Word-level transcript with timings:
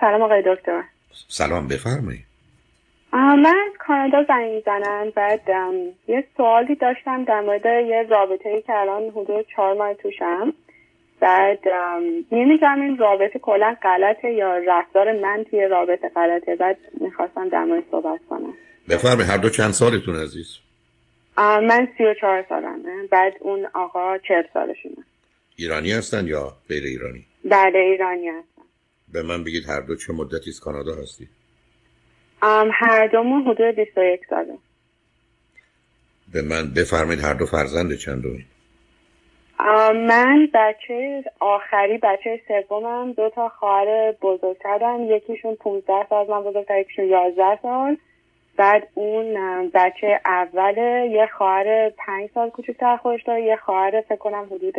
سلام 0.00 0.22
آقای 0.22 0.42
دکتر. 0.46 0.82
سلام 1.28 1.68
بفرمایید. 1.68 2.24
من 3.12 3.46
از 3.46 3.72
کانادا 3.78 4.24
زنگ 4.28 4.52
می‌زنم. 4.52 5.10
بعد 5.10 5.40
یه 6.08 6.24
سوالی 6.36 6.74
داشتم 6.74 7.24
در 7.24 7.40
مورد 7.40 7.64
یه 7.64 8.06
رابطه 8.10 8.48
ای 8.48 8.62
که 8.62 8.72
الان 8.72 9.02
حدود 9.02 9.46
چهار 9.56 9.74
ماه 9.74 9.94
توشم. 9.94 10.52
بعد 11.20 11.58
نمی‌دونم 12.32 12.80
این 12.80 12.98
رابطه 12.98 13.38
کلا 13.38 13.76
غلطه 13.82 14.32
یا 14.32 14.58
رفتار 14.66 15.12
من 15.12 15.44
توی 15.50 15.68
رابطه 15.68 16.08
غلطه. 16.08 16.56
بعد 16.56 16.78
می‌خواستم 17.00 17.48
در 17.48 17.64
مورد 17.64 17.84
صحبت 17.90 18.20
کنم. 18.30 18.52
بفرمایید 18.88 19.30
هر 19.30 19.36
دو 19.36 19.48
چند 19.48 19.70
سالتون 19.70 20.16
عزیز؟ 20.16 20.58
من 21.38 21.88
سی 21.98 22.04
و 22.04 22.14
چهار 22.14 22.44
سالمه. 22.48 23.06
بعد 23.10 23.32
اون 23.40 23.66
آقا 23.74 24.18
چهل 24.18 24.42
سالشونه. 24.54 25.04
ایرانی 25.56 25.92
هستن 25.92 26.26
یا 26.26 26.52
غیر 26.68 26.84
ایرانی؟ 26.84 27.24
بله 27.44 27.78
ایرانی 27.78 28.28
هستن. 28.28 28.49
به 29.12 29.22
من 29.22 29.44
بگید 29.44 29.68
هر 29.68 29.80
دو 29.80 29.96
چه 29.96 30.12
مدتی 30.12 30.50
از 30.50 30.60
کانادا 30.60 30.94
هستید 30.94 31.28
هر 32.72 33.06
دومون 33.06 33.42
حدود 33.42 33.74
21 33.74 34.20
ساله. 34.30 34.58
به 36.32 36.42
من 36.42 36.74
بفرمایید 36.76 37.20
هر 37.20 37.34
دو 37.34 37.46
فرزند 37.46 37.94
چند 37.94 38.22
دومین 38.22 38.44
من 40.08 40.48
بچه 40.54 41.24
آخری 41.40 41.98
بچه 41.98 42.40
سومم 42.68 43.12
دو 43.12 43.30
تا 43.34 43.48
خواهر 43.48 44.12
بزرگترم 44.22 45.00
یکیشون 45.10 45.54
15 45.54 46.06
سال 46.10 46.26
من 46.30 46.42
بزرگتر 46.42 46.80
یکیشون 46.80 47.04
11 47.04 47.58
سال. 47.62 47.96
بعد 48.56 48.88
اون 48.94 49.34
بچه 49.74 50.20
اوله 50.24 51.10
یه 51.12 51.28
خواهر 51.38 51.90
5 51.90 52.30
سال 52.34 52.50
کوچکتر 52.50 52.96
خودش 52.96 53.22
داره 53.22 53.42
یه 53.42 53.56
خواهر 53.56 54.00
فکر 54.00 54.16
کنم 54.16 54.46
حدود 54.50 54.74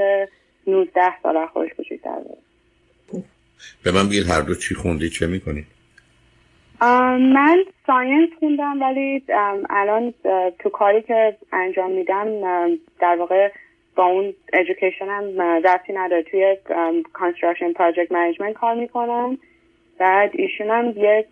19 0.68 1.02
سال 1.24 1.46
خودش 1.46 1.74
کوچکتر 1.74 2.16
داره. 2.16 2.38
به 3.84 3.92
من 3.92 4.10
بگید 4.10 4.30
هر 4.30 4.42
دو 4.42 4.56
چی 4.56 4.76
خوندی 4.76 5.10
چه 5.10 5.28
می‌کنید؟ 5.28 5.66
من 6.82 7.64
science 7.88 8.30
خوندم 8.40 8.82
ولی 8.82 9.24
الان 9.70 10.14
تو 10.60 10.70
کاری 10.70 11.02
که 11.02 11.38
انجام 11.54 11.92
میدم 11.92 12.28
در 13.00 13.16
واقع 13.20 13.52
با 13.96 14.06
اون 14.06 14.34
education 14.54 15.06
هم 15.06 15.42
ربطی 15.42 15.94
نداره. 15.94 16.24
توی 16.24 16.58
construction 17.14 17.74
project 17.74 18.12
management 18.12 18.54
کار 18.54 18.76
می‌کنم. 18.76 19.38
بعد 20.00 20.32
ایشون 20.34 20.70
هم 20.70 20.94
یک 20.98 21.26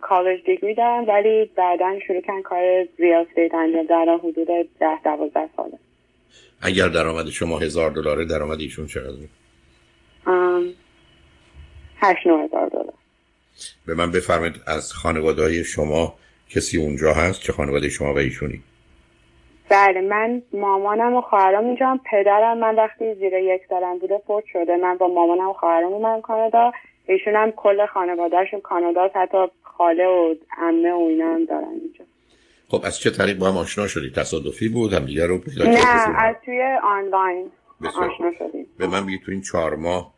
کالج 0.00 0.44
دیگری 0.46 0.74
دارن 0.74 1.04
ولی 1.04 1.50
بعدا 1.56 1.98
شروع 2.06 2.20
کردن 2.20 2.42
کار 2.42 2.86
real 2.98 3.26
estate 3.28 3.54
انجام 3.54 3.86
دادن. 3.86 4.18
حدود 4.18 4.46
ده 4.80 5.02
دوازده 5.04 5.48
ساله. 5.56 5.78
اگر 6.62 6.88
درآمد 6.88 7.26
شما 7.26 7.58
هزار 7.58 7.90
دلاره 7.90 8.24
درآمد 8.24 8.60
ایشون 8.60 8.86
چقدر 8.86 9.16
هشت 12.02 12.26
نو 12.26 12.44
هزار 12.44 12.68
دلار. 12.68 12.94
به 13.86 13.94
من 13.94 14.10
بفرمایید 14.10 14.54
از 14.66 14.92
خانواده 14.92 15.42
های 15.42 15.64
شما 15.64 16.14
کسی 16.50 16.78
اونجا 16.78 17.12
هست 17.12 17.40
چه 17.40 17.52
خانواده 17.52 17.88
شما 17.88 18.14
و 18.14 18.18
ایشونی؟ 18.18 18.62
بله 19.68 20.00
من 20.00 20.42
مامانم 20.52 21.14
و 21.14 21.20
خواهرام 21.20 21.64
اینجا 21.64 22.00
پدرم 22.10 22.58
من 22.58 22.76
وقتی 22.76 23.14
زیر 23.14 23.32
یک 23.32 23.62
سالم 23.68 23.98
بوده 23.98 24.20
فوت 24.26 24.44
شده 24.52 24.76
من 24.76 24.96
با 24.96 25.08
مامانم 25.08 25.48
و 25.48 25.52
خواهرام 25.52 25.92
اومدم 25.92 26.20
کانادا. 26.20 26.72
ایشون 27.06 27.36
هم 27.36 27.50
کل 27.50 27.86
خانوادهشون 27.86 28.60
کانادا 28.60 29.10
حتی 29.14 29.38
خاله 29.62 30.06
و 30.06 30.34
عمه 30.58 30.92
و 30.92 31.06
اینا 31.08 31.34
هم 31.34 31.44
دارن 31.44 31.64
اینجا. 31.64 32.04
خب 32.68 32.80
از 32.84 32.98
چه 32.98 33.10
طریق 33.10 33.38
با 33.38 33.48
هم 33.50 33.56
آشنا 33.56 33.86
شدی 33.86 34.10
تصادفی 34.10 34.68
بود؟ 34.68 34.92
هم 34.92 35.04
دیگه 35.04 35.26
رو 35.26 35.38
پیدا 35.38 35.64
نه 35.64 36.18
از 36.18 36.36
توی 36.44 36.62
آنلاین 36.82 37.50
آشنا 37.84 38.32
شدیم. 38.38 38.66
به 38.78 38.86
من 38.86 39.06
بگید 39.06 39.22
تو 39.22 39.32
این 39.32 39.40
چهار 39.40 39.76
ماه 39.76 40.12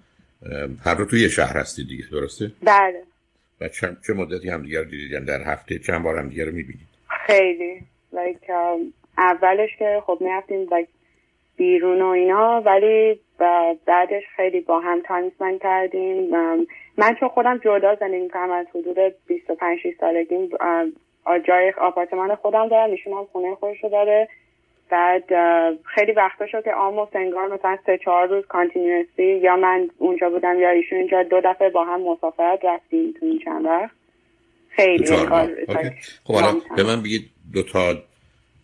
هر 0.84 0.94
رو 0.94 1.04
توی 1.04 1.28
شهر 1.28 1.56
هستی 1.56 1.84
دیگه 1.84 2.04
درسته؟ 2.12 2.50
بله. 2.62 3.02
و 3.60 3.68
چه, 3.68 3.96
چه 4.06 4.12
مدتی 4.12 4.50
هم 4.50 4.62
دیگر 4.62 4.82
دیدید 4.82 5.24
در 5.24 5.42
هفته 5.42 5.78
چند 5.78 6.02
بار 6.02 6.18
هم 6.18 6.28
دیگر 6.28 6.44
رو 6.44 6.52
می‌بینید؟ 6.52 6.88
خیلی. 7.26 7.82
Like, 8.12 8.50
اولش 9.18 9.70
که 9.78 10.02
خب 10.06 10.18
می‌رفتیم 10.20 10.66
like, 10.66 10.88
بیرون 11.56 12.02
و 12.02 12.06
اینا 12.06 12.62
ولی 12.67 13.20
بعدش 13.86 14.22
خیلی 14.36 14.61
با 14.61 14.80
هم 14.80 15.02
تایم 15.02 15.58
کردیم. 15.58 16.30
من 16.96 17.17
چون 17.20 17.28
خودم 17.28 17.58
جدا 17.64 17.94
زندگی 18.00 18.22
می‌کنم 18.22 18.50
از 18.50 18.67
حدود 18.74 19.14
25 19.27 19.78
6 19.78 19.88
سالگی 20.00 20.50
جای 21.46 21.72
آپارتمان 21.80 22.34
خودم 22.34 22.68
دارم 22.68 22.90
ایشون 22.90 23.12
هم 23.12 23.24
خونه 23.33 23.55
خودشو 23.55 23.88
داره. 23.88 24.28
بعد 24.92 25.25
خیلی 25.85 26.13
وقتا 26.13 26.47
شد 26.47 26.64
که 26.64 26.75
آموز 26.75 27.08
انگار 27.14 27.55
مثلا 27.55 27.79
سه 27.86 27.98
چهار 28.05 28.29
روز 28.29 28.45
کانتینیوسی 28.47 29.41
یا 29.42 29.57
من 29.57 29.89
اونجا 29.98 30.30
بودم 30.30 30.61
یا 30.61 30.70
ایشون 30.70 30.98
اینجا 30.98 31.23
دو 31.23 31.41
دفعه 31.45 31.70
با 31.70 31.85
هم 31.85 32.01
مسافرت 32.01 32.64
رفتیم 32.64 33.14
تو 33.20 33.27
این 33.27 33.39
چند 33.45 33.64
وقت. 33.64 33.91
خیلی 34.69 35.07
خب 36.25 36.35
حالا 36.35 36.55
به 36.77 36.83
من 36.83 37.03
بگید 37.03 37.30
دو 37.55 37.63
تا 37.63 37.95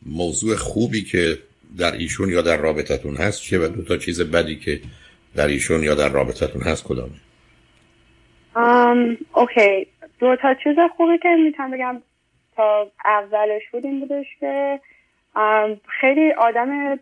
موضوع 0.06 0.56
خوبی 0.56 1.04
که 1.04 1.38
در 1.78 1.92
ایشون 1.92 2.28
یا 2.28 2.42
در 2.42 2.56
رابطتون 2.56 3.16
هست 3.16 3.42
چیه 3.42 3.58
و 3.58 3.68
دو 3.68 3.84
تا 3.84 3.96
چیز 3.96 4.30
بدی 4.30 4.56
که 4.56 4.80
در 5.36 5.46
ایشون 5.46 5.82
یا 5.82 5.94
در 5.94 6.08
رابطتون 6.08 6.62
هست 6.62 6.84
کدامه 6.88 7.10
um, 8.56 9.16
okay. 9.34 9.86
دو 10.18 10.36
تا 10.42 10.54
چیز 10.64 10.76
خوبی 10.96 11.18
که 11.18 11.28
می‌تونم 11.28 11.70
بگم 11.70 12.02
تا 12.56 12.90
اولش 13.04 13.62
بود 13.72 13.84
این 13.84 14.00
بودش 14.00 14.26
که 14.40 14.80
خیلی 16.00 16.32
آدم 16.32 16.98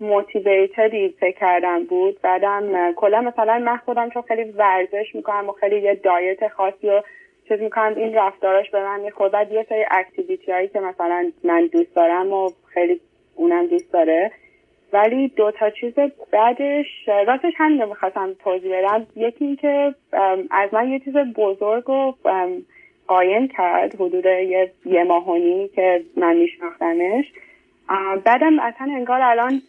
motivated 0.00 0.97
ی 0.97 1.08
فکر 1.20 1.38
کردم 1.38 1.84
بود. 1.84 2.20
بعدم 2.22 2.92
کلا 2.92 3.20
مثلا 3.20 3.58
من 3.58 3.76
خودم 3.76 4.10
چون 4.10 4.22
خیلی 4.22 4.44
ورزش 4.44 5.14
می‌کنم 5.14 5.48
و 5.48 5.52
خیلی 5.52 5.80
یه 5.80 5.94
diet 5.94 6.48
خاصی 6.48 6.88
و 6.88 7.02
چیز 7.48 7.60
می‌کنم 7.60 7.94
این 7.96 8.14
رفتاراش 8.14 8.70
به 8.70 8.84
من 8.84 9.00
می‌خورد. 9.00 9.32
بعد 9.32 9.52
یه 9.52 9.66
سری 9.68 9.84
activity 9.90 10.52
هایی 10.52 10.68
که 10.68 10.80
مثلا 10.80 11.32
من 11.44 11.66
دوست 11.72 11.96
دارم 11.96 12.32
و 12.32 12.50
خیلی 12.74 13.00
اونم 13.34 13.66
دوست 13.66 13.92
داره. 13.92 14.32
ولی 14.92 15.28
دو 15.28 15.50
تا 15.50 15.70
چیز 15.70 15.94
بعدش 16.32 16.86
راستش 17.26 17.52
همین 17.56 17.80
رو 17.80 17.88
می‌خواستم 17.88 18.34
توضیح 18.44 18.78
بدم. 18.78 19.06
یکی 19.16 19.44
این 19.44 19.56
که 19.56 19.94
از 20.50 20.74
من 20.74 20.88
یه 20.88 20.98
چیز 20.98 21.14
بزرگ 21.16 21.84
رو 21.84 22.14
قایم 23.08 23.48
کرد 23.48 23.94
حدود 23.94 24.24
یه, 24.24 24.72
یه 24.84 25.04
ماهونی 25.04 25.68
که 25.68 26.04
من 26.16 26.36
میشناختمش. 26.36 27.24
بعدم 28.24 28.60
اصلا 28.60 28.92
انگار 28.96 29.20
الان 29.22 29.62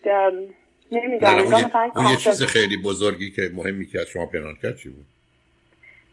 نمی‌دونم 0.92 1.72
اون 1.96 2.06
یه 2.12 2.16
چیز 2.16 2.44
خیلی 2.44 2.78
بزرگی 2.78 3.32
که 3.32 3.42
مهمی 3.56 3.86
که 3.86 4.00
از 4.00 4.08
شما 4.08 4.26
پنهان 4.26 4.56
کرد 4.64 4.76
چی 4.76 4.90
بود؟ 4.90 5.06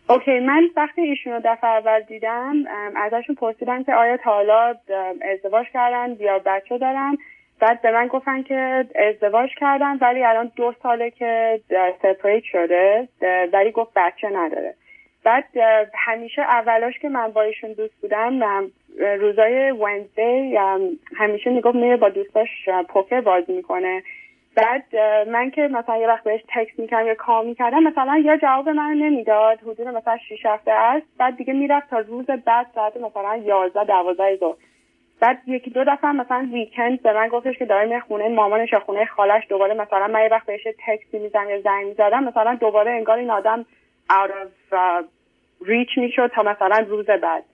اوکی 0.09 0.41
من 0.41 0.71
وقتی 0.77 1.01
ایشون 1.01 1.33
رو 1.33 1.41
دفعه 1.45 1.71
اول 1.71 2.01
دیدم 2.01 2.55
ازشون 2.97 3.35
پرسیدم 3.35 3.85
که 3.85 3.95
آیا 3.95 4.17
تا 4.17 4.31
حالا 4.31 4.75
ازدواج 5.33 5.67
کردن 5.73 6.17
یا 6.21 6.39
بچه 6.39 6.79
دارن؟ 6.79 7.17
بعد 7.61 7.83
به 7.83 7.93
من 7.93 8.07
گفتن 8.07 8.43
که 8.43 8.87
ازدواج 8.95 9.51
کردن 9.61 9.99
ولی 10.01 10.25
الان 10.25 10.53
دو 10.57 10.75
ساله 10.83 11.11
که 11.11 11.61
سپریت 12.03 12.43
شده 12.53 13.09
ولی 13.53 13.71
گفت 13.73 13.91
بچه 13.97 14.29
نداره. 14.29 14.75
بعد 15.27 15.45
همیشه 15.95 16.43
اولاش 16.43 16.99
که 16.99 17.09
من 17.09 17.29
با 17.29 17.43
ایشون 17.43 17.73
دوست 17.73 18.01
بودم 18.01 18.41
روزای 18.99 19.71
ونزدی 19.71 20.57
همیشه 21.17 21.51
می‌گفت 21.51 21.77
میره 21.77 21.97
با 21.97 22.09
دوستاش 22.09 22.49
پوکر 22.89 23.21
بازی 23.21 23.53
می‌کنه. 23.53 24.03
بعد 24.57 24.97
من 25.29 25.51
که 25.51 25.63
مثلا 25.63 25.97
یه 25.97 26.09
وقت 26.09 26.25
بهش 26.25 26.41
تکس 26.55 26.79
می‌کردم 26.79 27.07
یا 27.07 27.15
کام 27.15 27.47
می‌کردم 27.47 27.83
مثلا 27.83 28.23
یا 28.25 28.37
جواب 28.37 28.69
من 28.69 28.93
نمی‌داد 28.93 29.59
حدود 29.61 29.81
مثلا 29.81 30.17
6 30.29 30.47
هفته 30.47 30.73
است. 30.73 31.07
بعد 31.19 31.37
دیگه 31.37 31.53
می‌رفت 31.53 31.91
تا 31.91 31.99
روز 31.99 32.27
بعد 32.27 32.67
ساعت 32.75 32.97
مثلا 32.97 33.37
11 33.37 33.85
12 33.85 34.37
ظهر. 34.37 34.57
بعد 35.21 35.39
یکی 35.47 35.71
دو 35.71 35.85
دفعه 35.85 36.13
مثلا 36.13 36.49
ویکند 36.53 37.03
به 37.03 37.13
من 37.13 37.29
گفتش 37.29 37.59
که 37.59 37.65
داره 37.65 37.87
میره 37.87 38.01
خونه 38.01 38.29
مامانش 38.29 38.73
یا 38.73 38.81
خونه 38.81 39.05
خالش 39.05 39.43
دوباره 39.49 39.75
مثلا 39.75 40.07
من 40.07 40.23
یه 40.23 40.29
وقت 40.29 40.47
بهش 40.47 40.67
تکسی 40.87 41.19
می‌زنم 41.19 41.51
یا 41.51 41.61
زنگ 41.61 41.87
می‌زدم 41.87 42.25
مثلا 42.25 42.55
دوباره 42.55 42.91
انگار 42.91 43.19
این 43.19 43.31
آدم 43.31 43.67
out 44.11 44.31
of 44.31 44.77
ریچ 45.65 45.89
می‌شد 45.97 46.31
تا 46.35 46.43
مثلا 46.43 46.87
روز 46.89 47.07
بعد. 47.07 47.45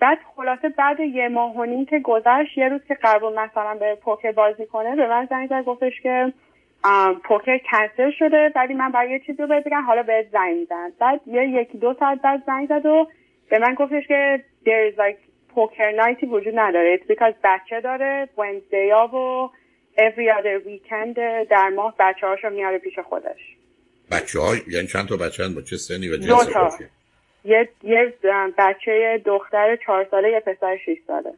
بعد 0.00 0.18
خلاصه 0.36 0.68
بعد 0.68 1.00
یه 1.00 1.28
ماه 1.28 1.56
و 1.56 1.64
نیم 1.64 1.86
که 1.86 1.98
گذشت 1.98 2.58
یه 2.58 2.68
روز 2.68 2.80
که 2.88 2.94
قرار 2.94 3.32
مثلا 3.32 3.74
به 3.74 3.94
پوکر 3.94 4.32
بازی 4.32 4.66
کنه 4.66 4.96
به 4.96 5.08
من 5.08 5.26
زنگ 5.30 5.48
زد 5.48 5.64
گفتش 5.64 6.00
که 6.02 6.32
پوکر 7.24 7.58
کنسل 7.58 8.10
شده 8.18 8.52
ولی 8.56 8.74
من 8.74 8.92
برای 8.92 9.10
یه 9.10 9.18
چیزی 9.26 9.42
رو 9.42 9.48
بگم 9.48 9.82
حالا 9.86 10.02
بهت 10.02 10.26
زنگ 10.32 10.56
میزن 10.56 10.92
بعد 10.98 11.20
یه 11.26 11.48
یکی 11.48 11.78
دو 11.78 11.94
ساعت 12.00 12.22
بعد 12.22 12.42
زنگ 12.46 12.68
زد 12.68 12.86
و 12.86 13.08
به 13.50 13.58
من 13.58 13.74
گفتش 13.74 14.06
که 14.08 14.44
there 14.64 14.92
is 14.92 14.98
like 14.98 15.18
پوکر 15.54 15.90
نایتی 15.90 16.26
وجود 16.26 16.58
نداره. 16.58 17.00
Because 17.08 17.34
بچه 17.44 17.80
داره 17.80 18.28
Wednesday 18.36 18.92
ها 18.92 19.06
و 19.06 19.50
every 19.96 20.28
other 20.38 20.66
weekend 20.68 21.18
در 21.50 21.68
ماه 21.68 21.94
بچه 21.98 22.26
هاشو 22.26 22.50
میاره 22.50 22.78
پیش 22.78 22.98
خودش. 22.98 23.40
بچه 24.10 24.40
های 24.40 24.58
یعنی 24.68 24.86
چند 24.86 25.08
تا 25.08 25.16
بچه 25.16 25.48
با 25.48 25.62
چه 25.62 25.76
سنی 25.76 26.08
و 26.08 26.16
جنس 26.16 26.80
یه 27.46 27.68
یه 27.82 28.14
بچه 28.58 29.22
دختر 29.24 29.76
چهار 29.76 30.06
ساله 30.10 30.30
یه 30.30 30.40
پسر 30.40 30.76
شیش 30.84 30.98
ساله. 31.06 31.34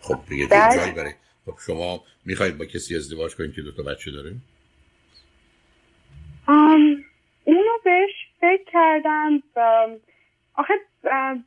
خب 0.00 0.16
دیگه 0.28 0.46
جایی 0.46 0.92
برای 0.92 1.12
خب 1.46 1.54
شما 1.66 2.00
می‌خواید 2.26 2.58
با 2.58 2.64
کسی 2.64 2.96
ازدواج 2.96 3.36
کنید 3.36 3.54
که 3.54 3.62
دو 3.62 3.72
تا 3.72 3.82
بچه 3.82 4.10
داره؟ 4.10 4.32
اونو 7.44 7.78
بهش 7.84 8.10
فکر 8.40 8.64
کردم 8.72 9.42
آخه 10.54 10.74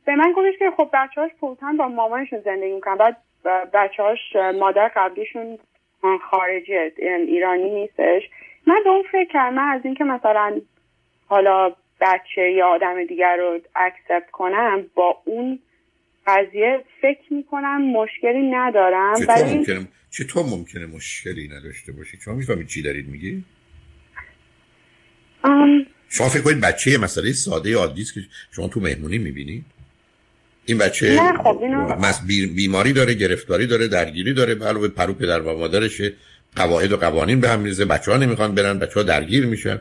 به 0.04 0.16
من 0.16 0.32
گفتش 0.36 0.58
که 0.58 0.70
خب 0.76 0.90
بچه 0.92 1.20
هاش 1.20 1.30
پولتن 1.40 1.76
با 1.76 1.88
مامانشون 1.88 2.40
زندگی 2.40 2.72
می‌کنن. 2.72 2.96
بعد 2.96 3.16
بچه 3.72 4.02
هاش 4.02 4.36
مادر 4.54 4.92
قبلیشون 4.96 5.58
خارجی 6.30 6.74
ایرانی 7.06 7.70
نیستش. 7.70 8.22
من 8.66 8.80
به 8.84 8.90
اون 8.90 9.02
فکر 9.12 9.32
کردم 9.32 9.58
از 9.58 9.80
اینکه 9.84 10.04
مثلا 10.04 10.60
حالا 11.28 11.72
بچه 12.00 12.52
یا 12.56 12.66
آدم 12.66 13.06
دیگر 13.06 13.36
رو 13.36 13.60
اکسپت 13.76 14.30
کنم 14.32 14.84
با 14.94 15.22
اون 15.24 15.58
قضیه 16.26 16.84
فکر 17.02 17.32
می‌کنم 17.32 17.82
مشکلی 17.82 18.50
ندارم. 18.50 19.14
چطور 19.20 19.44
ممکنه؟ 19.44 19.88
چطور 20.10 20.44
ممکنه 20.46 20.86
مشکلی 20.86 21.48
نداشته 21.48 21.92
باشی؟ 21.92 22.18
شما 22.24 22.34
می‌فهمید 22.34 22.66
چی 22.66 22.82
دارید 22.82 23.08
میگی؟ 23.08 23.44
شما 26.08 26.28
فکر 26.28 26.42
کنید 26.42 26.60
بچه 26.60 26.90
یه 26.90 26.98
مسئله 26.98 27.32
ساده 27.32 27.76
عادی 27.76 28.02
است 28.02 28.14
که 28.14 28.20
شما 28.52 28.68
تو 28.68 28.80
مهمونی 28.80 29.18
می‌بینید. 29.18 29.64
این 30.66 30.78
بچه 30.78 31.18
خب 31.44 31.62
بیماری 32.56 32.92
داره 32.92 33.14
گرفتاری 33.14 33.66
داره 33.66 33.88
درگیری 33.88 34.34
داره 34.34 34.54
به 34.54 34.64
علاوه 34.64 34.88
پرو 34.88 35.14
پدر 35.14 35.40
و 35.40 35.58
مادرشه. 35.58 36.12
قواعد 36.56 36.92
و 36.92 36.96
قوانین 36.96 37.40
به 37.40 37.48
هم 37.48 37.60
میرزه 37.60 37.84
بچه 37.84 38.12
ها 38.12 38.16
نمی‌خوان 38.16 38.54
برن 38.54 38.78
بچه 38.78 38.94
ها 38.94 39.02
درگیر 39.02 39.46
میشن. 39.46 39.80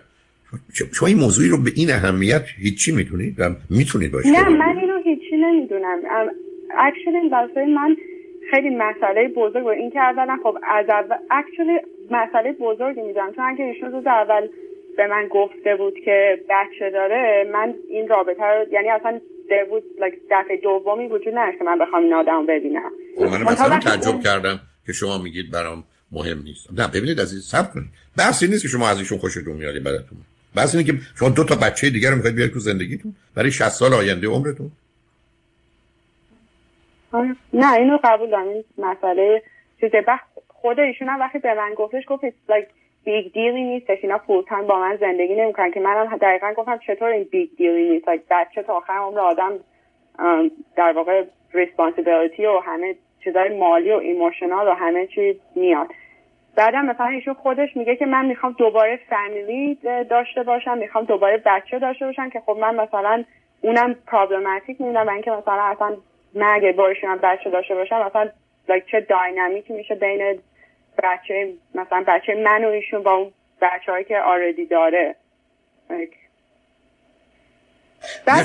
شما 0.93 1.07
این 1.07 1.17
موضوعی 1.17 1.49
رو 1.49 1.57
به 1.57 1.71
این 1.75 1.91
اهمیت 1.91 2.43
هیچی 2.57 2.91
می‌تونید 2.91 3.39
و 3.39 3.49
می‌تونید 3.69 4.11
باشه 4.11 4.29
نه 4.29 4.49
من 4.49 4.77
اینو 4.77 4.97
هیچی 5.03 5.35
نمی‌دونم. 5.37 5.99
اکچولی 6.77 7.29
واسه 7.31 7.65
من 7.65 7.97
خیلی 8.51 8.69
مسئله 8.69 9.27
بزرگ 9.27 9.65
و 9.65 9.67
این 9.67 9.91
که 9.91 9.99
اولا 9.99 10.37
خب 10.43 10.57
از 10.63 10.85
اول 10.89 11.15
اکچولی 11.31 11.79
مسئله 12.11 12.51
بزرگی 12.51 13.01
می‌دونم. 13.01 13.33
چون 13.35 13.45
اگه 13.45 13.65
ایشون 13.65 13.91
روز 13.91 14.07
اول 14.07 14.47
به 14.97 15.07
من 15.07 15.27
گفته 15.31 15.75
بود 15.75 15.93
که 16.05 16.41
بچه 16.49 16.89
داره 16.89 17.49
من 17.53 17.73
این 17.89 18.07
رابطه 18.07 18.43
رو 18.43 18.73
یعنی 18.73 18.89
اصلا 18.89 19.19
بود 19.69 19.83
دفعه 20.31 20.57
دومی 20.63 21.07
وجود 21.07 21.33
نداشت 21.37 21.61
من 21.61 21.79
بخوام 21.79 22.03
این 22.03 22.13
آدم 22.13 22.45
ببینم. 22.45 22.91
خب 23.17 23.23
من 23.23 23.43
مثلا 23.43 23.79
تعجب 23.79 24.19
کردم 24.23 24.59
که 24.85 24.93
شما 24.93 25.17
میگید 25.17 25.51
برام 25.51 25.83
مهم 26.11 26.37
نیست. 26.43 26.69
نه 26.77 26.87
ببینید 26.87 27.21
عزیز 27.21 27.43
صبر 27.43 27.71
کنید. 27.73 27.87
بحثی 28.17 28.47
نیست 28.47 28.61
که 28.61 28.67
شما 28.67 28.89
از 28.89 28.99
ایشون 28.99 29.17
خوشتون 29.17 29.53
میاد 29.53 29.83
براتون. 29.83 30.17
بحث 30.57 30.75
اینه 30.75 30.87
که 30.87 30.93
شما 31.19 31.29
دو 31.29 31.43
تا 31.43 31.55
بچه 31.55 31.89
دیگر 31.89 32.09
رو 32.09 32.15
می‌خواید 32.15 32.35
بیارید 32.35 32.53
تو 32.53 32.59
زندگیتون. 32.59 33.15
برای 33.35 33.51
60 33.51 33.69
سال 33.69 33.93
آینده 33.93 34.27
عمرتون. 34.27 34.71
نه 37.53 37.73
اینو 37.73 37.97
قبول 38.03 38.29
دارم. 38.29 38.47
این 38.47 38.63
مسئله 38.77 39.41
چیزه 39.81 40.05
خود 40.47 40.79
ایشون 40.79 41.09
هم 41.09 41.19
وقتی 41.19 41.39
به 41.39 41.53
من 41.53 41.73
گفتش 41.73 42.03
گفت 42.07 42.23
like 42.25 42.67
big 43.05 43.33
deal 43.33 43.57
ی 43.57 43.63
نیستش. 43.63 43.97
اینا 44.03 44.17
full 44.17 44.42
time 44.42 44.67
با 44.67 44.79
من 44.79 44.97
زندگی 45.01 45.35
نمی‌کنن. 45.35 45.71
که 45.71 45.79
منم 45.79 46.17
دقیقا 46.17 46.53
گفتم 46.57 46.79
چطور 46.87 47.07
این 47.07 47.23
big 47.23 47.49
deal 47.57 47.83
ی 47.83 47.89
نیست. 47.89 48.05
like 48.05 48.21
بچه 48.31 48.63
تا 48.63 48.73
آخر 48.73 48.93
عمر 48.93 49.19
آدم 49.19 49.51
در 50.77 50.91
واقع 50.95 51.23
responsibility 51.53 52.45
و 52.45 52.59
همه 52.65 52.95
چیزای 53.23 53.57
مالی 53.57 53.91
و 53.91 53.95
emotional 53.95 54.67
و 54.67 54.71
همه 54.71 55.07
چیز 55.07 55.35
میاد. 55.55 55.87
بعدم 56.57 56.85
مثلا 56.85 57.05
ایشون 57.05 57.33
خودش 57.33 57.69
میگه 57.75 57.95
که 57.95 58.05
من 58.05 58.25
می‌خوام 58.25 58.55
دوباره 58.57 58.99
family 59.09 59.77
داشته 60.09 60.43
باشم 60.43 60.77
می‌خوام 60.77 61.05
دوباره 61.05 61.43
بچه 61.45 61.79
داشته 61.79 62.05
باشم 62.05 62.29
که 62.29 62.41
خب 62.45 62.57
من 62.61 62.75
مثلا 62.75 63.23
اونم 63.61 63.93
پرابلماتیک 63.93 64.81
می‌بینم 64.81 65.09
اینکه 65.09 65.31
مثلا 65.31 65.63
اصلا 65.63 65.97
من 66.33 66.53
اگه 66.55 66.71
باشم 66.71 67.19
بچه 67.23 67.49
داشته 67.49 67.75
باشم 67.75 68.05
مثلا 68.05 68.29
چه 68.91 69.05
داینامیکی 69.09 69.73
میشه 69.73 69.95
بین 69.95 70.39
بچه 71.03 71.53
مثلا 71.75 72.03
بچه 72.07 72.35
من 72.35 72.65
و 72.65 72.67
ایشون 72.67 73.03
با 73.03 73.11
اون 73.11 73.31
بچه 73.61 73.91
هایی 73.91 74.05
که 74.05 74.17
آردی 74.19 74.65
داره. 74.65 75.15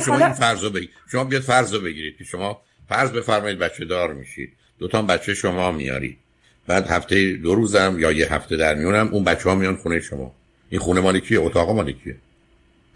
شما 0.04 0.16
این 0.16 0.32
فرض 0.32 0.72
بگید 0.72 0.90
شما 1.12 1.24
بیاد 1.24 1.42
فرض 1.42 1.84
بگیرید 1.84 2.18
که 2.18 2.24
شما 2.24 2.60
فرض 2.88 3.12
بفرمایید 3.12 3.58
بچه 3.58 3.84
دار 3.84 4.12
میشید 4.12 4.52
دو 4.78 4.88
تا 4.88 5.02
بچه 5.02 5.34
شما 5.34 5.72
میارید 5.72 6.21
بعد 6.66 6.86
هفته 6.86 7.32
دو 7.32 7.54
روزم 7.54 7.96
یا 7.98 8.12
یه 8.12 8.34
هفته 8.34 8.56
در 8.56 8.74
میونم 8.74 9.08
اون 9.12 9.24
بچه 9.24 9.48
ها 9.48 9.54
میان 9.54 9.76
خونه 9.76 10.00
شما. 10.00 10.34
این 10.70 10.80
خونه 10.80 11.00
مالی 11.00 11.20
کیه؟ 11.20 11.40
اتاق 11.40 11.70
مالی 11.70 11.92
کیه؟ 11.92 12.16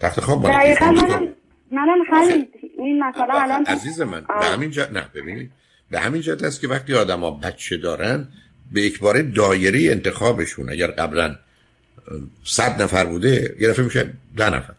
تخت 0.00 0.20
خواب 0.20 0.46
مالی 0.46 0.74
کیه؟ 0.74 0.90
منم 0.90 1.28
منم 1.70 2.04
همین. 2.10 2.48
این 2.78 3.04
مثلا 3.04 3.40
الان 3.40 3.66
عزیز 3.66 4.00
من 4.00 4.24
به 4.40 4.46
همین 4.46 4.70
جهت 4.70 4.92
نه 4.92 5.08
ببینید. 5.14 5.50
به 5.90 6.00
همین 6.00 6.22
جهت 6.22 6.42
است 6.42 6.60
که 6.60 6.68
وقتی 6.68 6.94
آدما 6.94 7.30
بچه 7.30 7.76
دارن 7.76 8.28
به 8.72 8.82
یک 8.82 8.98
بار 9.00 9.22
دایره 9.22 9.92
انتخابشون 9.92 10.70
اگر 10.70 10.86
قبلا 10.86 11.36
صد 12.44 12.82
نفر 12.82 13.04
بوده 13.04 13.56
یه 13.60 13.68
دفعه 13.68 13.84
میشه 13.84 14.12
ده 14.36 14.50
نفر. 14.50 14.74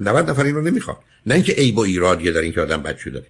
90 0.00 0.30
نفر 0.30 0.44
این 0.44 0.54
رو 0.54 0.62
نمی‌خواد 0.62 0.96
نه 1.26 1.34
اینکه 1.34 1.60
ای 1.60 1.72
با 1.72 1.84
ایرادیه 1.84 2.32
در 2.32 2.40
اینکه 2.40 2.60
آدم 2.60 2.82
بچه 2.82 3.10
داره. 3.10 3.26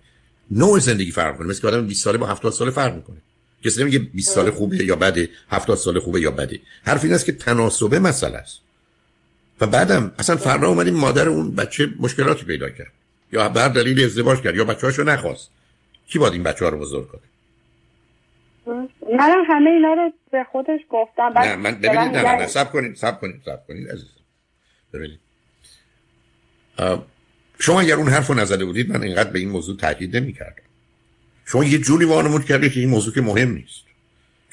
نوع 0.50 0.78
زندگی 0.78 1.10
فرق 1.10 1.36
کنه 1.36 1.46
مثل 1.46 1.60
که 1.60 1.68
آدم 1.68 1.86
20 1.86 2.04
ساله 2.04 2.18
با 2.18 2.26
70 2.26 2.52
ساله 2.52 2.70
فرق 2.70 2.94
می‌کنه. 2.94 3.16
کسی 3.64 3.82
نمیگه 3.82 3.98
20 3.98 4.34
سال 4.34 4.50
خوبه 4.50 4.84
یا 4.84 4.96
بده 4.96 5.28
70 5.50 5.76
سال 5.76 5.98
خوبه 5.98 6.20
یا 6.20 6.30
بده. 6.30 6.60
حرف 6.86 7.04
این 7.04 7.12
است 7.12 7.26
که 7.26 7.32
تناسبه 7.32 7.98
مسئله 7.98 8.36
است. 8.36 8.60
و 9.60 9.66
بعدم 9.66 10.12
اصلا 10.18 10.36
فردا 10.36 10.68
اومدیم 10.68 10.94
مادر 10.94 11.28
اون 11.28 11.54
بچه 11.54 11.88
مشکلاتی 12.00 12.44
پیدا 12.44 12.70
کرد. 12.70 12.92
یا 13.32 13.48
بر 13.48 13.68
دلیل 13.68 14.04
ازدواج 14.04 14.40
کرد 14.40 14.56
یا 14.56 14.64
بچه‌هاشو 14.64 15.02
نخواست. 15.02 15.50
کی 16.06 16.18
باید 16.18 16.32
این 16.32 16.42
بچه 16.42 16.64
ها 16.64 16.70
رو 16.70 16.78
بزرگ 16.78 17.08
کنه؟ 17.08 17.20
من 19.18 19.44
همه 19.48 19.70
اینا 19.70 19.94
رو 19.94 20.12
به 20.32 20.44
خودش 20.52 20.80
گفتم. 20.90 21.32
نه 21.36 21.56
من 21.56 21.74
ببینید 21.74 22.16
نه 22.16 22.22
نه 22.22 22.46
سب 22.46 22.72
کنید 22.72 22.96
سب 22.96 23.20
کنید 23.20 23.42
سب 23.46 23.66
کنید 23.66 23.88
عزیزم. 23.88 24.08
ببینید. 24.92 25.18
شما 27.58 27.80
اگر 27.80 27.94
اون 27.94 28.08
حرف 28.08 28.26
رو 28.26 28.34
نزده 28.34 28.64
بودید 28.64 28.90
من 28.92 29.02
اینقدر 29.02 29.30
به 29.30 29.38
این 29.38 29.48
موضوع 29.48 29.76
تاکید 29.76 30.16
نمی 30.16 30.32
کردم 30.32 30.62
شما 31.46 31.64
یه 31.64 31.78
جوری 31.78 32.04
وانمود 32.04 32.44
کردید 32.44 32.72
که 32.72 32.80
این 32.80 32.88
موضوع 32.88 33.14
که 33.14 33.20
مهم 33.20 33.52
نیست. 33.52 33.82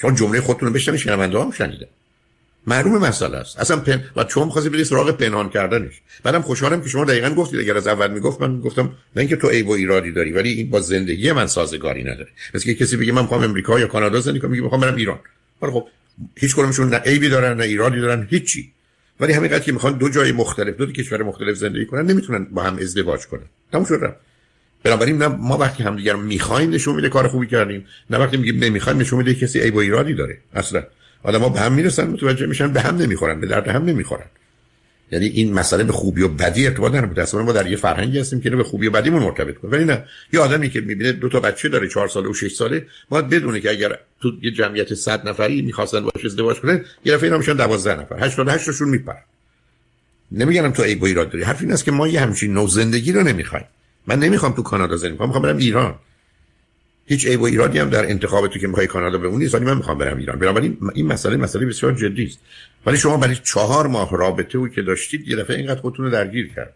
شما 0.02 0.12
جمله 0.12 0.42
خودتون 0.42 0.68
رو 0.68 0.74
بشنید 0.74 1.00
شنونده 1.00 1.40
هم 1.40 1.52
شنیدن. 1.52 1.88
معلوم 2.68 2.98
مسئله 2.98 3.38
است. 3.38 3.60
اصلا 3.60 3.78
پن... 3.78 4.04
و 4.16 4.24
چون 4.24 4.46
می‌خواستی 4.46 4.70
برید 4.70 4.84
سراغ 4.84 5.12
پنهان 5.12 5.50
کردنش. 5.50 6.02
بعدم 6.24 6.42
خوشحالم 6.42 6.82
که 6.82 6.90
شما 6.90 7.06
دقیقا 7.06 7.30
گفتید 7.30 7.60
اگر 7.60 7.78
از 7.78 7.88
اول 7.88 8.12
می‌گفت 8.12 8.42
من 8.42 8.62
گفتم 8.62 8.84
نه 9.16 9.20
اینکه 9.20 9.36
تو 9.36 9.50
عیب 9.50 9.68
و 9.68 9.72
ایرادی 9.72 10.12
داری 10.12 10.32
ولی 10.32 10.50
این 10.50 10.70
با 10.70 10.82
زندگی 10.82 11.32
من 11.32 11.48
سازگاری 11.48 12.04
نداره. 12.04 12.28
مثل 12.54 12.66
که 12.66 12.76
کسی 12.76 12.98
بگه 12.98 13.12
من 13.12 13.22
می‌خوام 13.22 13.44
امریکا 13.44 13.80
یا 13.80 13.88
کانادا 13.88 14.20
زندگی 14.20 14.40
کنم 14.40 14.52
میگه 14.52 14.64
می‌خوام 14.64 14.82
برم 14.82 14.96
ایران. 14.96 15.20
ولی 15.62 15.72
خب 15.72 15.88
هیچ 16.36 16.56
کدومشون 16.56 16.90
نه 16.90 16.98
عیبی 16.98 17.30
دارن 17.30 17.58
نه 17.58 17.64
ایرادی 17.64 18.00
دارن 18.00 18.28
هیچی. 18.30 18.72
ولی 19.20 19.34
همین 19.34 19.60
که 19.60 19.72
می‌خوان 19.72 19.98
دو 19.98 20.10
جای 20.10 20.32
مختلف 20.32 20.76
دو 20.76 20.92
کشور 20.92 21.24
مختلف 21.24 21.56
زندگی 21.56 21.86
کنن 21.86 22.06
نمی‌تونن 22.12 22.44
با 22.46 22.64
هم 22.64 22.78
ازدواج 22.78 23.26
کنن. 23.26 23.46
تموم 23.72 23.86
شد 23.86 24.16
بنابراین 24.84 25.18
نه 25.18 25.28
ما 25.28 25.58
وقتی 25.58 25.84
همدیگه 25.84 26.14
رو 26.14 26.20
می‌خوایم 26.20 26.70
نشون 26.70 26.96
میده 26.96 27.10
کار 27.10 27.28
خوبی 27.28 27.48
کردیم 27.48 27.86
نه 28.10 28.18
وقتی 28.18 28.38
میگیم 28.38 28.64
نمی‌خوایم 28.64 29.00
نشون 29.00 29.18
میده 29.18 29.36
کسی 29.36 29.60
عیب 29.60 29.76
و 29.76 29.80
ایرادی 29.80 30.14
داره. 30.14 30.38
اصلا 30.54 30.84
ها 31.26 31.50
به 31.50 31.60
هم 31.60 31.74
می‌رسن 31.74 32.08
متوجه 32.08 32.46
میشن 32.46 32.74
به 32.74 32.82
هم 32.82 32.98
نمی‌خورن 32.98 33.42
به 33.42 33.48
درد 33.48 33.68
هم 33.68 33.86
نمی‌خورن. 33.86 34.26
یعنی 35.12 35.26
این 35.26 35.54
مسئله 35.54 35.84
به 35.84 35.94
خوبی 35.94 36.22
و 36.22 36.28
بدی 36.28 36.68
ارتباط 36.68 36.94
نداره. 36.94 37.24
اصلا 37.24 37.44
ما 37.44 37.52
در 37.52 37.68
یه 37.68 37.78
فرهنگی 37.78 38.20
هستیم 38.20 38.42
که 38.42 38.50
به 38.50 38.64
خوبی 38.64 38.88
و 38.88 38.92
بدیمون 38.92 39.24
مرتبط 39.24 39.58
کنه 39.58 39.72
ولی 39.72 39.86
نه 39.86 40.06
یه 40.34 40.40
آدمی 40.40 40.70
که 40.70 40.82
می‌بینه 40.82 41.12
دو 41.12 41.30
تا 41.30 41.40
بچه 41.40 41.70
داره 41.70 41.88
چهار 41.88 42.08
ساله 42.08 42.30
و 42.30 42.34
6 42.34 42.52
ساله 42.52 42.86
باید 43.10 43.30
بدونه 43.30 43.60
که 43.60 43.70
اگر 43.70 44.00
تو 44.22 44.32
یه 44.42 44.52
جمعیت 44.52 44.94
100 44.94 45.28
نفری 45.28 45.62
می‌خواستن 45.62 46.00
باشه 46.00 46.26
ازدواج 46.26 46.58
کنن 46.58 46.86
یه 47.06 47.14
دفعه 47.14 47.24
اینا 47.24 47.38
میشن 47.38 47.54
12 47.54 48.02
نفر. 48.02 48.26
88 48.26 48.66
تاشون 48.66 48.90
میپرن. 48.90 49.24
نمیگم 50.32 50.72
تو 50.72 50.84
ای 50.84 51.00
ایراد 51.04 51.30
داری. 51.30 51.44
حرف 51.44 51.62
این 51.62 51.72
است 51.72 51.86
که 51.86 51.92
ما 51.92 52.08
یه 52.08 52.22
همچین 52.22 52.54
نو 52.54 52.68
زندگی 52.68 53.12
رو 53.12 53.24
نمی‌خوایم. 53.24 53.66
من 54.10 54.20
نمی‌خوام 54.20 54.52
تو 54.52 54.62
کانادا 54.62 54.98
زندگی 54.98 55.18
کنم 55.18 55.28
می‌خوام 55.28 55.44
برم 55.44 55.58
ایران. 55.58 55.96
هیچ 57.06 57.28
عیب 57.28 57.42
و 57.42 57.44
ایرادی 57.44 57.80
هم 57.80 57.90
در 57.90 58.10
انتخاب 58.10 58.48
تو 58.48 58.60
که 58.60 58.68
می‌خوای 58.68 58.88
کانادا 58.88 59.18
بمونی 59.18 59.48
ولی 59.48 59.66
من 59.66 59.78
می‌خوام 59.78 59.98
برم 59.98 60.18
ایران. 60.18 60.40
بنابراین 60.40 60.78
این 60.94 61.08
مسئله 61.08 61.38
مسئله 61.38 61.66
بسیار 61.66 61.94
جدی 61.94 62.26
است. 62.26 62.40
ولی 62.86 62.98
شما 62.98 63.18
برای 63.18 63.36
چهار 63.36 63.88
ماه 63.88 64.18
رابطه 64.18 64.58
او 64.58 64.68
که 64.68 64.82
داشتید 64.82 65.28
یه 65.28 65.36
دفعه 65.36 65.58
اینقدر 65.58 65.82
خودتون 65.82 66.06
رو 66.06 66.12
درگیر 66.12 66.54
کرد. 66.54 66.74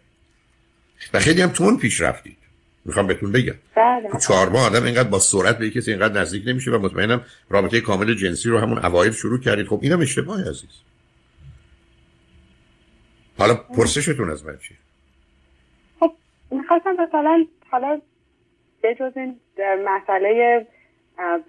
و 1.14 1.20
خیلی 1.20 1.42
هم 1.42 1.48
تون 1.48 1.78
پیش 1.78 2.00
رفتید. 2.00 2.36
می‌خوام 2.84 3.06
بهتون 3.06 3.32
بگم. 3.32 3.54
بله. 3.76 4.08
تو 4.12 4.18
چهار 4.18 4.48
ماه 4.48 4.66
آدم 4.66 4.84
اینقدر 4.84 5.08
با 5.08 5.18
سرعت 5.18 5.58
به 5.58 5.70
کسی 5.70 5.90
اینقدر 5.90 6.20
نزدیک 6.20 6.42
نمیشه 6.46 6.70
و 6.70 6.78
مطمئنم 6.78 7.20
رابطه 7.50 7.80
کامل 7.80 8.14
جنسی 8.14 8.48
رو 8.48 8.58
همون 8.58 8.78
اوایل 8.78 9.12
شروع 9.12 9.40
کردید. 9.40 9.66
خب 9.66 9.78
اینم 9.82 10.00
اشتباه 10.00 10.40
عزیز. 10.40 10.70
حالا 13.38 13.54
پرسشتون 13.54 14.30
از 14.30 14.44
من 14.44 14.58
چیه؟ 14.68 14.76
می‌خواستم 16.54 16.92
مثلا 16.92 17.46
حالا 17.70 18.00
بجز 18.82 19.16
این 19.16 19.40
مسئله 19.84 20.66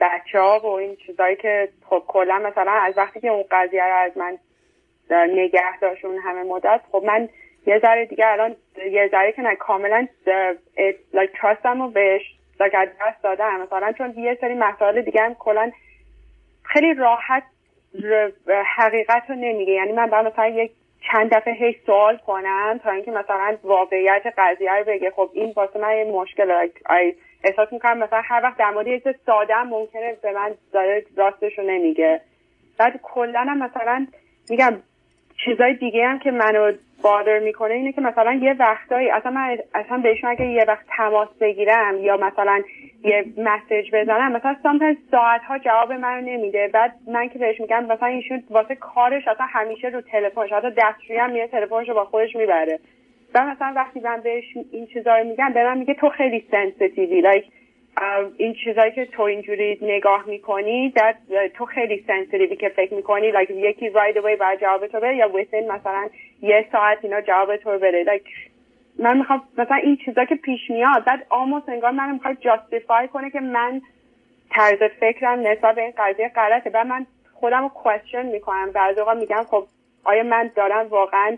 بچه 0.02 0.40
ها 0.40 0.60
و 0.60 0.66
این 0.66 0.96
چیزایی 0.96 1.36
که 1.36 1.70
خب 1.90 2.04
کلا 2.08 2.40
مثلا 2.40 2.72
از 2.72 2.98
وقتی 2.98 3.20
که 3.20 3.28
اون 3.28 3.44
قضیه 3.52 3.84
رو 3.84 3.96
از 3.96 4.18
من 4.18 4.38
نگه 5.10 5.80
داشت 5.82 6.06
اون 6.06 6.18
همه 6.18 6.44
مدت 6.44 6.82
خب 6.92 7.04
من 7.06 7.30
یه 7.68 7.80
ذره 7.80 8.06
دیگه 8.06 8.28
الان 8.28 8.56
یه 8.92 9.10
ذره 9.12 9.32
که 9.32 9.42
نه 9.42 9.56
کاملا 9.56 10.08
like 11.14 11.40
trustم 11.42 11.82
رو 11.82 11.90
بهش 11.90 12.22
like 12.60 12.76
از 12.76 12.90
دست 13.02 13.24
دادم. 13.24 13.62
مثلا 13.62 13.92
چون 13.92 14.14
یه 14.18 14.38
سری 14.42 14.54
مسائل 14.54 15.02
دیگه 15.02 15.22
هم 15.22 15.34
کلا 15.34 15.72
خیلی 16.64 16.94
راحت 16.94 17.44
حقیقت 18.78 19.24
رو 19.30 19.36
نمیگه. 19.36 19.74
یعنی 19.74 19.92
من 19.92 20.10
بعد 20.10 20.26
مثلا 20.26 20.48
یک 20.48 20.72
چند 21.12 21.34
دفعه 21.34 21.54
هی 21.54 21.76
سوال 21.86 22.18
کنم 22.18 22.80
تا 22.84 22.92
اینکه 22.92 23.12
مثلا 23.12 23.58
واقعیت 23.64 24.24
قضیه 24.38 24.74
رو 24.74 24.84
بگه. 24.84 25.12
خب 25.16 25.30
این 25.34 25.54
واسه 25.56 25.80
من 25.80 25.98
یه 25.98 26.12
مشکل 26.12 26.68
احساس 27.44 27.74
می‌کنم 27.74 27.98
مثلا 27.98 28.22
هر 28.26 28.42
وقت 28.44 28.58
در 28.58 28.72
مورد 28.72 28.88
یه 28.88 29.02
ساده 29.26 29.64
ممکنه 29.64 30.18
به 30.22 30.32
من 30.32 30.56
داره 30.74 31.06
راستش 31.18 31.58
رو 31.58 31.64
نمیگه. 31.64 32.22
بعد 32.78 33.00
کلا 33.04 33.44
مثلا 33.44 34.08
میگم 34.50 34.74
چیزای 35.46 35.74
دیگه 35.74 36.08
هم 36.08 36.20
که 36.20 36.32
منو 36.32 36.72
bother 37.02 37.40
می‌کنه 37.40 37.74
اینه 37.74 37.92
که 37.92 38.02
مثلا 38.02 38.34
یه 38.34 38.54
وقتایی 38.54 39.10
اصلا 39.10 39.32
من 39.32 39.58
اصلا 39.74 39.98
بهشون 39.98 40.30
اگه 40.30 40.46
یه 40.46 40.66
وقت 40.68 40.86
تماس 40.98 41.30
بگیرم 41.42 41.98
یا 42.00 42.18
مثلا 42.18 42.62
یه 43.04 43.26
message 43.38 43.96
بزنم 43.96 44.32
مثلا 44.32 44.56
sometimes 44.64 44.98
ساعت 45.12 45.42
ها 45.42 45.58
جواب 45.58 45.92
منو 45.92 46.22
نمیده. 46.22 46.70
بعد 46.74 46.96
من 47.08 47.30
که 47.30 47.40
بهش 47.40 47.60
میگم 47.60 47.86
مثلا 47.86 48.08
ایشون 48.08 48.44
واسه 48.50 48.76
کارش 48.76 49.28
اصلا 49.28 49.46
همیشه 49.46 49.88
رو 49.88 50.02
تلفنش 50.02 50.52
حتی 50.52 50.72
دستشویی 50.78 51.20
هم 51.20 51.32
میره 51.32 51.48
تلفنش 51.48 51.90
رو 51.90 51.96
با 51.96 52.06
خودش 52.06 52.36
می‌بره. 52.36 52.80
و 53.36 53.46
مثلا 53.46 53.74
وقتی 53.76 54.00
من 54.00 54.22
بهش 54.22 54.44
این 54.72 54.88
چیزا 54.88 55.18
رو 55.18 55.24
میگم 55.24 55.54
به 55.54 55.64
من 55.64 55.78
میگه 55.78 55.94
تو 55.94 56.10
خیلی 56.10 56.46
sensitive 56.52 57.22
ی 57.22 57.27
like 57.27 57.46
این 58.38 58.54
چیزایی 58.54 58.92
که 58.92 59.06
تو 59.06 59.22
اینجوری 59.22 59.80
نگاه 59.82 60.24
می‌کنی 60.28 60.90
در 60.90 61.16
تو 61.54 61.66
خیلی 61.66 62.04
sensitive 62.08 62.51
ی 62.51 62.56
که 62.56 62.70
فکر 62.70 62.94
می‌کنی 62.94 63.32
like 63.32 63.50
یکی 63.50 63.90
right 63.90 64.18
away 64.18 64.36
باید 64.36 64.60
جواب 64.60 64.88
تو 64.88 64.98
بده 64.98 65.16
یا 65.16 65.30
within 65.30 65.72
مثلا 65.72 66.10
یه 66.42 66.66
ساعت 66.72 66.98
اینا 67.02 67.22
جواب 67.22 67.58
تو 67.58 67.70
بده. 67.70 68.04
like 68.04 68.24
من 69.00 69.18
می‌خوام 69.18 69.42
مثلا 69.58 69.76
این 69.76 69.98
چیزا 70.06 70.26
که 70.26 70.36
پیش 70.36 70.70
میاد 70.70 71.04
بعد 71.04 71.26
almost 71.30 71.64
انگار 71.68 71.92
من 71.92 72.12
می‌خواد 72.12 72.38
justify 72.40 73.08
کنه 73.08 73.30
که 73.30 73.40
من 73.40 73.82
طرز 74.52 74.80
فکرم 75.00 75.40
نسبت 75.40 75.76
به 75.76 75.82
این 75.82 75.94
قضیه 75.98 76.32
غلطه. 76.36 76.70
بعد 76.70 76.88
من 76.88 77.06
خودم 77.34 77.62
رو 77.62 77.70
question 77.70 78.26
می‌کنم. 78.26 78.72
بعضی 78.72 79.00
اوقات 79.00 79.18
میگم 79.18 79.44
خب 79.50 79.68
آیا 80.04 80.24
من 80.24 80.52
دارم 80.56 80.88
واقعا 80.88 81.38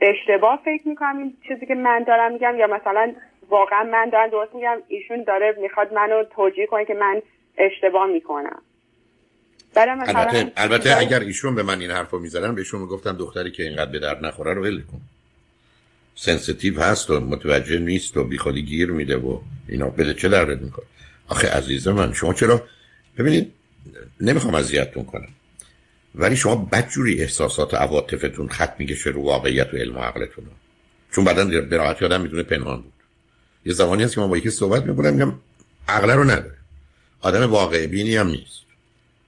اشتباه 0.00 0.60
فکر 0.64 0.88
می‌کنم 0.88 1.18
این 1.18 1.36
چیزی 1.48 1.66
که 1.66 1.74
من 1.74 2.02
دارم 2.02 2.32
میگم 2.32 2.56
یا 2.56 2.66
مثلا 2.66 3.12
واقعا 3.50 3.82
من 3.82 4.10
دارم 4.12 4.30
درست 4.30 4.54
میگم 4.54 4.76
ایشون 4.88 5.24
داره 5.24 5.54
می‌خواد 5.62 5.92
منو 5.92 6.24
توجیه 6.36 6.66
کنه 6.66 6.84
که 6.84 6.94
من 6.94 7.22
اشتباه 7.58 8.06
می‌کنم. 8.06 8.62
البته, 9.76 10.52
البته 10.56 10.96
اگر 10.98 11.20
ایشون 11.20 11.54
به 11.54 11.62
من 11.62 11.80
این 11.80 11.90
حرفو 11.90 12.18
می‌زدن 12.18 12.54
بهشون 12.54 12.80
می‌گفتم 12.80 13.16
دختری 13.16 13.50
که 13.50 13.62
اینقدر 13.62 13.90
به 13.90 13.98
درد 13.98 14.24
نخوره 14.24 14.54
رو 14.54 14.62
ول 14.62 14.82
کن 14.82 15.00
sensitive 16.14 16.80
هست 16.80 17.10
و 17.10 17.20
متوجه 17.20 17.78
نیست 17.78 18.16
و 18.16 18.24
بیخودی 18.24 18.62
گیر 18.62 18.90
میده 18.90 19.16
و 19.16 19.38
اینا. 19.68 19.88
بده 19.88 20.14
چه 20.14 20.28
دردت 20.28 20.62
می‌کنه؟ 20.62 20.86
آخه 21.28 21.50
عزیز 21.50 21.88
من 21.88 22.12
شما 22.12 22.34
چرا 22.34 22.62
ببینید 23.18 23.52
نمی‌خوام 24.20 24.54
اذیتتون 24.54 25.04
کنم. 25.04 25.28
ولی 26.14 26.36
شما 26.36 26.68
بدجوری 26.72 27.20
احساسات 27.20 27.74
و 27.74 27.76
عواطفتون 27.76 28.48
خط 28.48 28.74
می‌کشه 28.78 29.10
رو 29.10 29.22
واقعیت 29.22 29.74
و 29.74 29.76
علم 29.76 29.96
و 29.96 30.00
عقلتون 30.00 30.44
چون 31.12 31.24
بعدا 31.24 31.44
به 31.44 31.76
راحتی 31.76 32.04
آدم 32.04 32.20
می‌دونه 32.20 32.42
پنهان 32.42 32.80
بود. 32.80 32.92
یه 33.64 33.72
زمانی 33.72 34.02
هست 34.02 34.14
که 34.14 34.20
من 34.20 34.28
با 34.28 34.36
یکی 34.36 34.50
صحبت 34.50 34.86
می‌کنم 34.86 35.14
میگم 35.14 35.32
عقل 35.88 36.10
رو 36.10 36.24
نداره. 36.24 36.56
آدم 37.20 37.50
واقع 37.50 37.86
بینی 37.86 38.16
هم 38.16 38.26
نیست. 38.26 38.60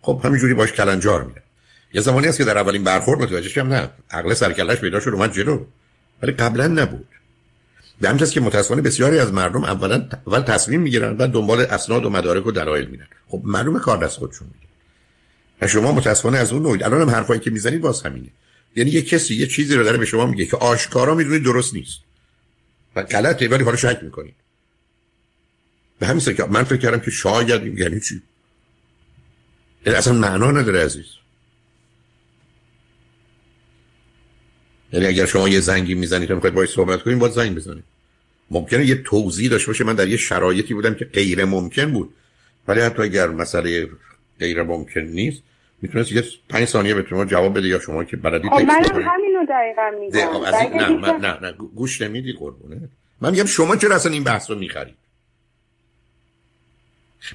خب 0.03 0.21
همینجوری 0.25 0.55
باش 0.55 0.73
کلنجار 0.73 1.25
میره. 1.25 1.43
یه 1.95 2.01
زمانی 2.01 2.27
هست 2.27 2.39
که 2.39 2.45
در 2.45 2.59
اولین 2.59 2.85
برخورد 2.85 3.23
متوجه 3.23 3.49
شدم 3.49 3.73
نه 3.73 3.91
عقل 4.11 4.35
سرکلش 4.35 4.79
پیدا 4.79 5.01
شد 5.01 5.11
اومد 5.11 5.33
جلو. 5.33 5.65
ولی 6.23 6.33
قبلا 6.33 6.67
نبود. 6.67 7.09
به 8.01 8.09
همین 8.09 8.27
که 8.27 8.41
متاسفانه 8.41 8.83
بسیاری 8.83 9.19
از 9.19 9.33
مردم 9.33 9.65
اولا 9.65 10.09
اول 10.27 10.41
تصمیم 10.41 10.81
می‌گیرن 10.81 11.17
بعد 11.17 11.31
دنبال 11.31 11.61
اسناد 11.61 12.05
و 12.05 12.11
مدارک 12.11 12.47
و 12.47 12.51
دلایل 12.51 12.87
میرن. 12.87 13.07
خب 13.29 13.43
معلومه 13.45 13.81
کار 13.81 14.05
دست 14.05 14.19
خودشون 14.19 14.49
می‌گیرن 14.49 14.73
و 15.61 15.67
شما 15.67 15.93
متاسفانه 15.93 16.39
از 16.39 16.53
اون 16.53 16.63
نوعید 16.63 16.83
الان 16.83 17.01
هم 17.01 17.11
حرفایی 17.11 17.41
که 17.41 17.51
می‌زنید 17.51 17.81
باز 17.81 18.03
همینه. 18.03 18.29
یعنی 18.77 18.91
یه 18.91 19.03
کسی 19.03 19.35
یه 19.35 19.47
چیزی 19.47 19.77
رو 19.77 19.85
داره 19.85 19.99
به 19.99 20.05
شما 20.05 20.27
میگه 20.27 20.47
که 20.47 20.57
آشکارا 20.57 21.15
می‌دونید 21.15 21.43
درست 21.43 21.75
نیست. 21.75 21.99
و 22.97 23.03
غلطه 23.03 23.49
ولی 23.49 23.65
حالا 23.65 23.77
شک 23.77 23.99
می‌کنید 24.03 24.35
به 25.99 26.07
همین 26.07 26.21
که 26.21 26.45
من 26.45 26.63
فکر 26.63 26.77
کردم 26.77 27.01
که 27.01 27.11
شاید 27.11 27.79
یعنی 27.79 28.01
چی؟ 28.01 28.23
یعنی 29.87 29.99
اصلا 29.99 30.13
معنا 30.13 30.51
نداره 30.51 30.85
عزیز. 30.85 31.07
یعنی 34.93 35.07
اگر 35.07 35.27
شما 35.27 35.49
یه 35.49 35.61
زنگی 35.61 35.95
می‌زنید 35.95 36.31
و 36.31 36.35
می‌خواید 36.35 36.55
باید 36.55 36.71
صحبت 36.71 37.03
کنید 37.03 37.19
باید 37.19 37.33
زنگ 37.33 37.57
بزنید. 37.57 37.85
ممکنه 38.51 38.87
یه 38.87 38.95
توضیح 38.95 39.51
داشته 39.51 39.67
باشه 39.67 39.85
من 39.85 39.95
در 39.95 40.09
یه 40.09 40.17
شرایطی 40.17 40.75
بودم 40.75 40.95
که 40.95 41.05
غیر 41.05 41.45
ممکن 41.45 41.93
بود. 41.93 42.15
ولی 42.69 42.81
حتی 42.81 43.03
اگر 43.03 43.29
مسئله 43.29 43.89
غیر 44.39 44.63
ممکن 44.63 45.01
نیست 45.01 45.43
می‌تونست 45.83 46.13
یه 46.13 46.25
پنج 46.49 46.65
ثانیه 46.65 46.95
به 46.95 47.07
شما 47.11 47.25
جواب 47.25 47.59
بده 47.59 47.69
یا 47.69 47.79
شما 47.79 48.05
که 48.05 48.17
بلدی 48.17 48.49
خب 48.49 48.55
منم 48.55 49.09
همینو 49.09 49.47
دقیقا 49.49 49.91
میگم. 50.01 50.19
نه 50.77 51.13
نه 51.13 51.19
نه 51.19 51.39
نه 51.41 51.53
گوش 51.53 52.01
نمیدی 52.01 52.33
قربونه. 52.33 52.89
من 53.21 53.31
میگم 53.31 53.45
شما 53.45 53.77
چرا 53.77 53.97
اصلا 53.97 54.13
این 54.13 54.25
بحث 54.25 54.51
رو 54.51 54.59
می‌خرید؟ 54.59 54.95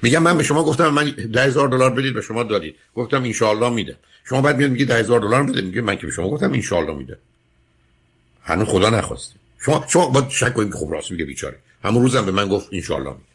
میگم 0.02 0.22
من 0.22 0.36
به 0.36 0.42
شما 0.42 0.64
گفتم 0.64 0.88
من 0.88 1.10
ده 1.32 1.42
هزار 1.42 1.68
دلار 1.68 1.90
بدید 1.90 2.14
به 2.14 2.20
شما 2.20 2.42
دادید. 2.42 2.76
گفتم 2.94 3.22
ان 3.22 3.72
میده. 3.72 3.96
شما 4.24 4.40
بعد 4.40 4.56
میاد 4.56 4.70
میگه 4.70 4.84
ده 4.84 4.94
هزار 4.94 5.20
دلار 5.20 5.42
بده 5.42 5.60
میگه 5.60 5.80
من 5.80 5.96
که 5.96 6.06
به 6.06 6.12
شما 6.12 6.30
گفتم 6.30 6.52
ان 6.52 6.96
میده. 6.96 7.18
هنوز 8.42 8.68
خدا 8.68 8.90
نخواسته. 8.90 9.34
شما 9.60 9.84
شما 9.88 10.08
با 10.08 10.28
شک 10.28 10.54
کنید 10.54 10.74
خب 10.74 10.92
راست 10.92 11.10
میگه 11.10 11.24
بیچاره. 11.24 11.58
همون 11.84 12.02
روزم 12.02 12.26
به 12.26 12.32
من 12.32 12.48
گفت 12.48 12.68
ان 12.72 12.98
میده. 12.98 13.27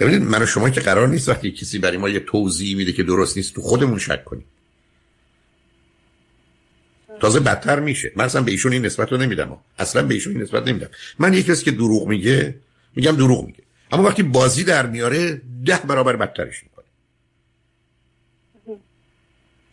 ببینید 0.00 0.22
من 0.22 0.42
و 0.42 0.46
شما 0.46 0.70
که 0.70 0.80
قرار 0.80 1.08
نیست 1.08 1.28
وقتی 1.28 1.50
کسی 1.50 1.78
برای 1.78 1.96
ما 1.96 2.08
یه 2.08 2.20
توضیح 2.20 2.76
میده 2.76 2.92
که 2.92 3.02
درست 3.02 3.36
نیست 3.36 3.54
تو 3.54 3.62
خودمون 3.62 3.98
شک 3.98 4.24
کنیم. 4.24 4.44
تازه 7.20 7.40
بدتر 7.40 7.80
میشه. 7.80 8.12
من 8.16 8.24
اصلا 8.24 8.42
به 8.42 8.50
ایشون 8.50 8.72
این 8.72 8.86
نسبت 8.86 9.12
رو 9.12 9.18
نمیدم. 9.18 9.58
اصلا 9.78 10.02
به 10.02 10.14
ایشون 10.14 10.32
این 10.32 10.42
نسبت 10.42 10.68
نمیدم. 10.68 10.88
من 11.18 11.32
یکی 11.32 11.52
کسی 11.52 11.64
که 11.64 11.70
دروغ 11.70 12.08
میگه 12.08 12.54
میگم 12.96 13.16
دروغ 13.16 13.46
میگه. 13.46 13.62
اما 13.92 14.02
وقتی 14.02 14.22
بازی 14.22 14.64
در 14.64 14.86
میاره 14.86 15.42
ده 15.64 15.76
برابر 15.76 16.16
بدترش 16.16 16.62
می‌کنه. 16.62 16.84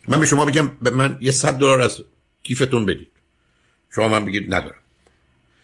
من 0.08 0.20
به 0.20 0.26
شما 0.26 0.44
بگم 0.44 0.68
به 0.82 0.90
من 0.90 1.18
یه 1.20 1.30
صد 1.30 1.54
دلار 1.54 1.80
از 1.80 2.02
کیفتون 2.42 2.86
بدید. 2.86 3.08
شما 3.90 4.08
من 4.08 4.24
بگید 4.24 4.54
ندارم. 4.54 4.80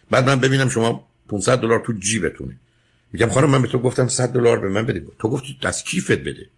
بعد 0.09 0.29
من 0.29 0.39
ببینم 0.39 0.69
شما 0.69 1.07
500 1.29 1.59
دلار 1.59 1.83
تو 1.85 1.93
جیبتونه. 1.93 2.59
میگم 3.13 3.29
خانم 3.29 3.49
من 3.49 3.61
به 3.61 3.67
تو 3.67 3.79
گفتم 3.79 4.07
100 4.07 4.29
دلار 4.29 4.59
به 4.59 4.69
من 4.69 4.85
بده. 4.85 5.05
تو 5.19 5.29
گفتی 5.29 5.57
از 5.61 5.83
کیفت 5.83 6.11
بده. 6.11 6.49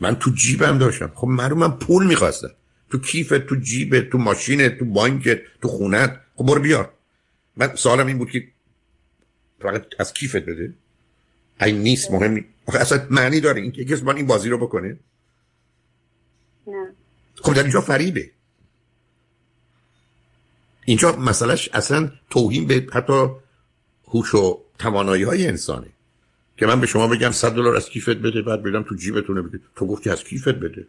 من 0.00 0.16
تو 0.16 0.30
جیبم 0.30 0.78
داشتم. 0.78 1.12
خب 1.14 1.26
معلوم 1.26 1.58
من 1.58 1.70
پول 1.70 2.06
می‌خواستم. 2.06 2.50
تو 2.90 2.98
کیفت 2.98 3.46
تو 3.46 3.56
جیبت 3.56 4.10
تو 4.10 4.18
ماشینت 4.18 4.78
تو 4.78 4.84
بانکت 4.84 5.40
تو 5.62 5.68
خونت. 5.68 6.20
خب 6.36 6.46
برو 6.46 6.60
بیار. 6.60 6.92
من 7.56 7.76
سوالم 7.76 8.06
این 8.06 8.18
بود 8.18 8.30
که 8.30 8.48
فقط 9.60 9.86
از 9.98 10.12
کیفت 10.12 10.36
بده. 10.36 10.74
این 11.60 11.78
نیست 11.78 12.10
مهم 12.10 12.44
آخه 12.66 12.78
اصلا 12.78 13.06
معنی 13.10 13.40
داره. 13.40 13.60
این 13.60 13.72
که 13.72 13.84
کسی 13.84 14.02
من 14.02 14.16
این 14.16 14.26
بازی 14.26 14.48
رو 14.48 14.58
بکنه. 14.58 14.98
نه. 16.66 16.94
خب 17.34 17.54
در 17.54 17.62
اینجا 17.62 17.80
فریبه. 17.80 18.30
اینجا 20.84 21.16
مسئلهش 21.16 21.68
اصلا 21.72 22.12
توهین 22.30 22.66
به 22.66 22.86
حتی 22.92 23.28
هوش 24.08 24.34
و 24.34 24.65
توانایی 24.78 25.22
های 25.22 25.46
انسانه 25.46 25.86
که 26.56 26.66
من 26.66 26.80
به 26.80 26.86
شما 26.86 27.08
بگم 27.08 27.30
100 27.30 27.52
دلار 27.52 27.76
از 27.76 27.90
کیفت 27.90 28.16
بده 28.16 28.42
بعد 28.42 28.62
بدم 28.62 28.82
تو 28.82 28.94
جیبتونه 28.94 29.42
بده. 29.42 29.60
تو 29.76 29.86
گفتی 29.86 30.10
از 30.10 30.24
کیفت 30.24 30.48
بده. 30.54 30.86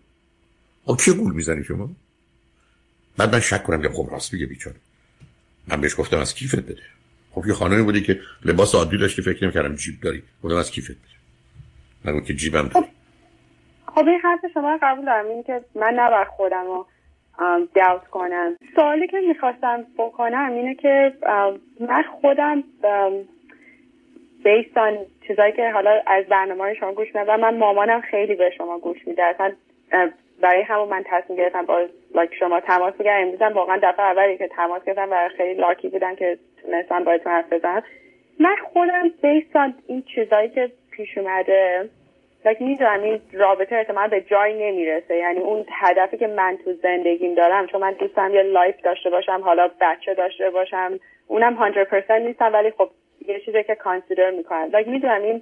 آ 0.86 0.96
کی 0.96 1.12
گول 1.12 1.34
می‌زنی 1.34 1.63
شما؟ 1.63 1.89
بعد 3.17 3.34
من 3.34 3.39
شک 3.39 3.63
کنم 3.63 3.82
که 3.82 3.89
خب 3.89 4.08
راست 4.12 4.34
میگه 4.34 4.46
بیچاره. 4.46 4.75
من 5.67 5.82
بهش 5.82 6.00
گفتم 6.00 6.17
از 6.17 6.34
کیفت 6.34 6.60
بده. 6.60 6.82
خب 7.32 7.48
یه 7.48 7.53
خانمی 7.53 7.84
بودی 7.84 8.01
که 8.01 8.20
لباس 8.46 8.75
عادی 8.75 8.98
داشت 8.98 9.15
که 9.15 9.22
فکر 9.22 9.44
نمی‌کردم 9.44 9.75
جیب 9.75 10.01
داری. 10.01 10.24
گفتم 10.44 10.58
از 10.58 10.72
کیفت 10.72 10.91
بده. 10.91 11.00
من 12.03 12.22
که 12.22 12.34
جیبم 12.34 12.67
داری. 12.67 12.86
خب 13.88 14.08
این 14.08 14.20
حرف 14.24 14.39
شما 14.53 14.79
قبول 14.82 15.06
دارم. 15.06 15.25
این 15.25 15.44
که 15.44 15.62
من 15.75 15.94
نباید 15.96 16.27
خودم 16.27 16.65
رو 16.65 16.88
داوت 17.75 18.08
کنم. 18.12 18.56
سوالی 18.75 19.08
که 19.08 19.17
می‌خواستم 19.27 19.86
بکنم 19.98 20.51
اینه 20.51 20.75
که 20.75 21.13
من 21.79 22.03
خودم 22.22 22.63
بیستان 24.44 24.98
چیزایی 25.27 25.51
که 25.51 25.72
حالا 25.72 26.01
از 26.08 26.25
برنامه 26.25 26.74
شما 26.74 26.94
گوش 26.94 27.15
میدم 27.15 27.39
من 27.39 27.58
مامانم 27.58 28.01
خیلی 28.01 28.36
به 28.36 28.50
شما 28.58 28.79
گوش 28.79 29.08
میده. 29.08 29.24
اصلا 29.24 29.51
برای 30.41 30.62
همون 30.62 30.88
من 30.88 31.03
تصمیم 31.06 31.38
گرفتم 31.38 31.65
با 31.65 31.86
لاک 32.15 32.36
شما 32.39 32.60
تماس 32.60 32.94
بگیرم. 32.94 33.22
امروزم 33.22 33.53
واقعا 33.53 33.79
دفعه 33.84 34.06
اولی 34.06 34.38
که 34.38 34.48
تماس 34.48 34.84
گرفتم 34.84 35.08
و 35.12 35.29
خیلی 35.38 35.53
لاکی 35.53 35.89
بودن 35.89 36.15
که 36.15 36.38
تونستم 36.62 37.03
باهاتون 37.03 37.32
حرف 37.32 37.53
بزنم. 37.53 37.84
من 38.39 38.56
خودم 38.74 39.12
based 39.22 39.59
on 39.59 39.74
این 39.88 40.01
چیزایی 40.01 40.50
که 40.50 40.72
پیش 40.91 41.17
اومده 41.17 41.89
like 42.46 42.63
می‌دونم 42.63 43.01
این 43.01 43.22
رابطه 43.34 43.75
احتمال 43.75 44.08
به 44.08 44.22
جایی 44.22 44.72
نمی‌رسه. 44.72 45.15
یعنی 45.15 45.39
اون 45.39 45.65
هدفی 45.72 46.17
که 46.17 46.27
من 46.27 46.58
تو 46.65 46.74
زندگیم 46.74 47.36
دارم 47.36 47.67
چون 47.67 47.82
من 47.82 47.91
دوستم 47.91 48.34
یه 48.34 48.41
life 48.42 48.82
داشته 48.82 49.10
باشم 49.10 49.41
حالا 49.44 49.70
بچه 49.82 50.13
داشته 50.13 50.50
باشم 50.50 51.00
اونم 51.27 51.74
100% 52.10 52.12
نیستم 52.12 52.53
ولی 52.53 52.72
خب 52.72 52.89
یه 53.28 53.40
چیزی 53.40 53.64
که 53.64 53.76
consider 53.75 54.32
می‌کنم. 54.32 54.70
like 54.74 54.88
می‌دونم 54.88 55.22
این 55.22 55.42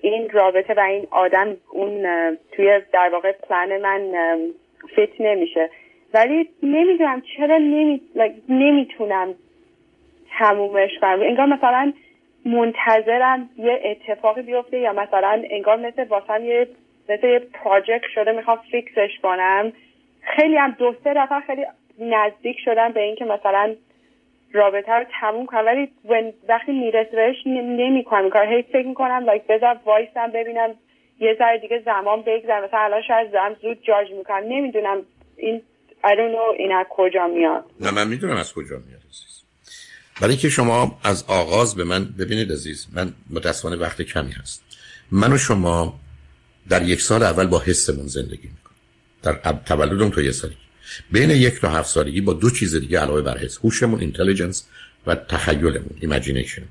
این 0.00 0.30
رابطه 0.30 0.74
و 0.74 0.80
این 0.80 1.06
آدم 1.10 1.56
اون 1.70 2.02
توی 2.52 2.80
در 2.92 3.08
واقع 3.12 3.32
پلان 3.32 3.76
من 3.76 4.12
fit 4.94 5.20
نمیشه. 5.20 5.70
ولی 6.14 6.48
نمی‌دونم 6.62 7.22
چرا 7.36 7.58
نمی... 7.58 8.00
نمی‌تونم 8.48 9.34
تمومش 10.38 10.90
کنم. 11.00 11.20
انگار 11.22 11.46
مثلا 11.46 11.92
منتظرم 12.44 13.50
یه 13.58 13.80
اتفاقی 13.84 14.42
بیفته 14.42 14.78
یا 14.78 14.92
مثلا 14.92 15.42
انگار 15.50 15.76
مثل 15.76 16.04
واسم 16.04 16.44
یه 16.44 16.68
مثل 17.08 17.26
یه 17.26 17.38
project 17.38 18.06
شده 18.14 18.32
می‌خوام 18.32 18.58
fix 18.70 18.99
ش 18.99 19.18
کنم. 19.22 19.72
خیلی 20.22 20.56
هم 20.56 20.76
دو 20.78 20.94
سه 21.04 21.14
دفعه 21.14 21.40
خیلی 21.40 21.66
نزدیک 21.98 22.56
شدم 22.64 22.92
به 22.92 23.00
اینکه 23.00 23.24
مثلا 23.24 23.74
رابطه 24.52 24.92
رو 24.92 25.04
تموم 25.20 25.46
کنم. 25.46 25.66
ولی 25.66 25.88
وقتی 26.48 26.72
می‌رسه 26.72 27.10
بهش 27.12 27.36
نمی 27.46 28.04
کنم 28.04 28.30
کار 28.30 28.46
هی 28.46 28.62
فکر 28.62 28.86
می‌کنم 28.86 29.24
like 29.26 29.42
بذار 29.48 29.80
وایسم 29.86 30.32
ببینم 30.34 30.74
یه 31.20 31.36
ذره 31.38 31.58
دیگه 31.58 31.82
زمان 31.84 32.20
بگذر 32.20 32.66
مثلا 32.66 32.78
الان 32.80 33.02
شاید 33.08 33.32
دارم 33.32 33.56
زود 33.62 33.78
جاج 33.82 34.10
می‌کنم. 34.18 34.42
نمی‌دونم 34.48 35.02
این 35.36 35.62
I 36.04 36.08
don't 36.08 36.34
know 36.36 36.60
این 36.60 36.72
از 36.72 36.86
کجا 36.90 37.26
میاد. 37.26 37.64
نه 37.80 37.90
من 37.90 38.08
می‌دونم 38.08 38.36
از 38.36 38.54
کجا 38.54 38.76
میاد 38.76 39.00
عزیز. 39.10 39.42
برای 40.22 40.36
که 40.36 40.48
شما 40.48 40.98
از 41.04 41.24
آغاز 41.28 41.76
به 41.76 41.84
من 41.84 42.04
ببینید 42.18 42.52
عزیز 42.52 42.86
من 42.94 43.12
متاسفانه 43.30 43.76
وقت 43.76 44.02
کمی 44.02 44.32
هست. 44.32 44.64
من 45.12 45.32
و 45.32 45.38
شما 45.38 45.94
در 46.68 46.82
یک 46.82 47.00
سال 47.00 47.22
اول 47.22 47.46
با 47.46 47.58
حسمون 47.58 48.06
زندگی 48.06 48.48
می‌کنیم. 48.48 48.80
در 49.22 49.52
تولدم 49.66 50.10
تو 50.10 50.22
یه 50.22 50.32
سالی. 50.32 50.56
بین 51.12 51.30
یک 51.30 51.60
تا 51.60 51.70
هفت 51.70 51.90
سالگی 51.90 52.20
با 52.20 52.32
دو 52.32 52.50
چیز 52.50 52.74
دیگه 52.74 53.00
علاوه 53.00 53.22
بر 53.22 53.38
حس 53.38 53.58
هوشمون 53.58 54.00
intelligence 54.00 54.64
و 55.06 55.14
تخیلمون 55.14 55.96
imagination 56.00 56.62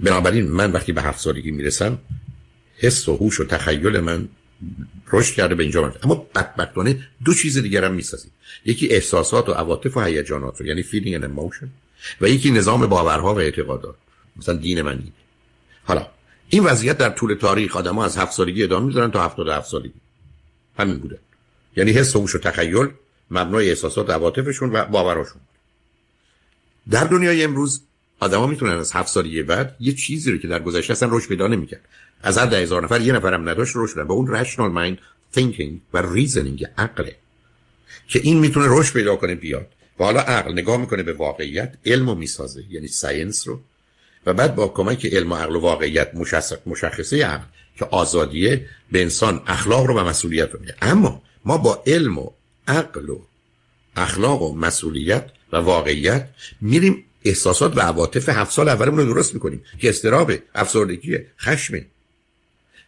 بنابراین 0.00 0.48
من 0.48 0.72
وقتی 0.72 0.92
به 0.92 1.02
هفت 1.02 1.20
سالگی 1.20 1.50
می‌رسم 1.50 1.98
حس 2.76 3.08
و 3.08 3.16
هوش 3.16 3.40
و 3.40 3.44
تخیل 3.44 4.00
من 4.00 4.28
رشد 5.12 5.34
کرده 5.34 5.54
به 5.54 5.62
اینجا 5.62 5.94
اما 6.02 6.14
بدبختانه 6.34 6.98
دو 7.24 7.34
چیز 7.34 7.58
دیگر 7.58 7.84
هم 7.84 7.94
می‌سازیم. 7.94 8.30
یکی 8.64 8.88
احساسات 8.88 9.48
و 9.48 9.52
عواطف 9.52 9.96
و 9.96 10.00
هیجانات 10.00 10.60
رو 10.60 10.66
یعنی 10.66 10.82
feeling 10.82 11.20
and 11.20 11.24
emotion 11.24 11.66
و 12.20 12.28
یکی 12.28 12.50
نظام 12.50 12.86
باورها 12.86 13.34
و 13.34 13.38
اعتقادات. 13.38 13.94
مثلا 14.36 14.54
دین 14.54 14.82
من 14.82 15.02
حالا 15.84 16.06
این 16.48 16.64
وضعیت 16.64 16.98
در 16.98 17.10
طول 17.10 17.34
تاریخ 17.34 17.76
آدم 17.76 17.94
ها 17.94 18.04
از 18.04 18.16
هفت 18.16 18.32
سالگی 18.32 18.64
ادامه 18.64 18.86
می‌ذارن 18.86 19.10
تا 19.10 19.24
هفتاد 19.24 19.48
هفت 19.48 19.70
سالگی. 19.70 20.00
همین 20.78 20.98
بوده. 20.98 21.18
یعنی 21.76 21.90
حس 21.92 22.16
و 22.16 22.24
و 22.24 22.38
تخیل 22.38 22.88
مبنای 23.30 23.68
احساسات 23.68 24.08
و 24.08 24.12
عواطفشون 24.12 24.72
و 24.72 24.84
باوراشون 24.84 25.40
در 26.90 27.04
دنیای 27.04 27.44
امروز 27.44 27.80
آدما 28.20 28.46
می‌تونن 28.46 28.72
از 28.72 28.92
هفت 28.92 29.08
سالگی 29.08 29.42
بعد 29.42 29.76
یه 29.80 29.92
چیزی 29.92 30.30
رو 30.30 30.38
که 30.38 30.48
در 30.48 30.62
گذشته 30.62 30.92
اصلا 30.92 31.08
رشد 31.12 31.28
پیدا 31.28 31.46
نمی‌کرد. 31.46 31.80
از 32.22 32.38
هر 32.38 32.46
ده 32.46 32.56
هزار 32.56 32.84
نفر 32.84 33.00
یه 33.00 33.12
نفرم 33.12 33.48
نداشت 33.48 33.72
رشد 33.76 33.92
شدن 33.92 34.06
به 34.06 34.12
اون 34.12 34.28
rational 34.28 34.70
mind 34.70 34.98
thinking 35.36 35.72
و 35.94 36.12
reasoning 36.12 36.66
عقله 36.78 37.16
که 38.08 38.20
این 38.22 38.38
می‌تونه 38.38 38.66
رشد 38.70 38.92
پیدا 38.92 39.16
کنه 39.16 39.34
بیاد. 39.34 39.66
و 40.00 40.04
حالا 40.04 40.20
عقل 40.20 40.52
نگاه 40.52 40.76
می‌کنه 40.76 41.02
به 41.02 41.12
واقعیت 41.12 41.74
علم 41.86 42.08
رو 42.08 42.14
می‌سازه 42.14 42.64
یعنی 42.70 42.88
science 42.88 43.48
رو. 43.48 43.60
و 44.26 44.32
بعد 44.32 44.54
با 44.54 44.68
کمک 44.68 45.06
علم 45.06 45.32
و 45.32 45.36
عقل 45.36 45.56
و 45.56 45.60
واقعیت 45.60 46.10
مشخصه 46.66 47.24
عقل 47.24 47.44
که 47.78 47.84
آزادیه 47.84 48.66
به 48.92 49.02
انسان 49.02 49.42
اخلاق 49.46 49.86
رو 49.86 50.00
و 50.00 50.04
مسئولیت 50.04 50.50
رو 50.50 50.60
میده. 50.60 50.74
اما 50.82 51.22
ما 51.44 51.58
با 51.58 51.82
علم 51.86 52.18
و 52.18 52.30
عقل 52.68 53.08
و 53.08 53.20
اخلاق 53.96 54.42
و 54.42 54.54
مسئولیت 54.56 55.30
و 55.52 55.56
واقعیت 55.56 56.28
میریم 56.60 57.04
احساسات 57.24 57.76
و 57.76 57.80
عواطف 57.80 58.28
هفت 58.28 58.52
سال 58.52 58.68
اولمون 58.68 58.98
رو 58.98 59.14
درست 59.14 59.34
می‌کنیم. 59.34 59.64
که 59.78 59.88
استراب 59.88 60.32
افسردگی 60.54 61.18
خشم. 61.40 61.80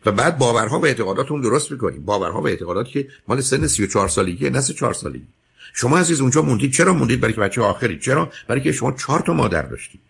و 0.07 0.13
بعد 0.13 0.39
باورها 0.39 0.81
و 0.81 0.87
اعتقاداتون 0.87 1.41
درست 1.41 1.71
می‌کنیم. 1.73 2.05
باورها 2.05 2.41
و 2.41 2.49
اعتقادات 2.49 2.89
که 2.89 3.09
مال 3.29 3.41
سن 3.41 3.67
34 3.67 4.09
سالگی 4.09 4.51
نه 4.51 4.63
4 4.63 4.95
سالگی. 4.95 5.27
شما 5.75 5.99
عزیز 5.99 6.21
اونجا 6.21 6.43
موندید. 6.43 6.73
چرا 6.73 6.93
موندید؟ 6.93 7.21
برای 7.21 7.35
که 7.35 7.41
بچه 7.41 7.61
آخری 7.61 7.99
چرا؟ 7.99 8.33
برای 8.49 8.61
که 8.61 8.73
شما 8.73 8.93
چهار 8.93 9.21
تا 9.21 9.33
مادر 9.33 9.63
داشتید. 9.63 10.01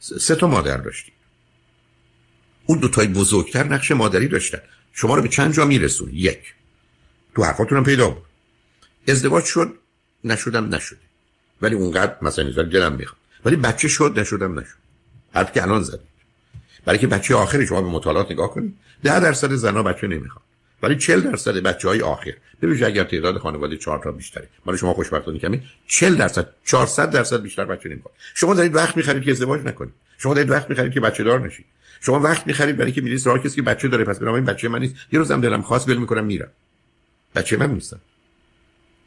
سه 0.00 0.34
تا 0.34 0.46
مادر 0.46 0.76
داشتید. 0.76 1.14
اون 2.66 2.78
دو 2.78 2.88
تای 2.88 3.06
بزرگتر 3.06 3.64
نقش 3.64 3.90
مادری 3.90 4.28
داشتن. 4.28 4.58
شما 4.92 5.14
رو 5.14 5.22
به 5.22 5.28
چند 5.28 5.54
جا 5.54 5.64
میرسون؟ 5.64 6.10
یک. 6.12 6.54
تو 7.34 7.44
حرفاتون 7.44 7.84
پیدا 7.84 8.10
بود. 8.10 8.22
ازدواج 9.08 9.44
شد 9.44 9.74
نشدم 10.24 10.74
نشد. 10.74 10.96
ولی 11.62 11.74
اونقدر 11.74 12.16
مثلا 12.22 12.62
دلم 12.62 12.92
می‌خواد. 12.92 13.20
ولی 13.44 13.56
بچه 13.56 13.88
شد 13.88 14.12
نشدم 14.16 14.58
نشد. 14.58 14.76
حرف 15.34 15.52
که 15.52 15.62
الان 15.62 15.82
زدید. 15.82 16.14
برای 16.84 16.98
که 16.98 17.06
بچه 17.06 17.34
آخری 17.34 17.66
شما 17.66 17.82
به 17.82 17.88
مطالعات 17.88 18.30
نگاه 18.30 18.50
کنید 18.50 18.76
ده 19.04 19.20
درصد 19.20 19.52
زنها 19.52 19.82
بچه 19.82 20.06
نمی‌خواد. 20.06 20.44
ولی 20.82 20.96
40 20.96 21.20
درصد 21.20 21.56
بچه 21.56 21.88
های 21.88 22.02
آخر. 22.02 22.34
ببینید 22.62 22.84
اگر 22.84 23.04
تعداد 23.04 23.38
خانواده 23.38 23.76
4 23.76 24.00
تا 24.04 24.12
بیشتره. 24.12 24.48
مال 24.66 24.76
شما 24.76 24.94
خوشبختانه 24.94 25.38
کمی. 25.38 25.62
40 25.86 26.16
درصد 26.16 26.48
400 26.64 27.10
درصد 27.10 27.42
بیشتر 27.42 27.64
بچه 27.64 27.88
نمی‌خواد. 27.88 28.14
شما 28.34 28.54
دارید 28.54 28.74
وقت 28.74 28.96
می‌خرید 28.96 29.24
که 29.24 29.30
ازدواج 29.30 29.60
نکنید. 29.64 29.94
شما 30.18 30.34
دارید 30.34 30.50
وقت 30.50 30.70
می‌خرید 30.70 30.92
که 30.92 31.00
بچه 31.00 31.24
دار 31.24 31.40
نشید. 31.40 31.64
شما 32.00 32.20
وقت 32.20 32.46
می‌خرید 32.46 32.76
برای 32.76 32.92
که 32.92 33.00
میرید 33.00 33.18
سراغ 33.18 33.42
کسی 33.42 33.56
که 33.56 33.62
بچه 33.62 33.88
داره. 33.88 34.04
پس 34.04 34.18
برام 34.18 34.34
این 34.34 34.44
بچه 34.44 34.68
من 34.68 34.78
نیست. 34.78 34.94
یه 35.12 35.18
روزم 35.18 35.40
دلم 35.40 35.62
خواست 35.62 35.88
ول 35.88 35.96
می‌کنم 35.96 36.24
میرم. 36.24 36.50
بچه 37.34 37.56
من 37.56 37.74
نیستم. 37.74 38.00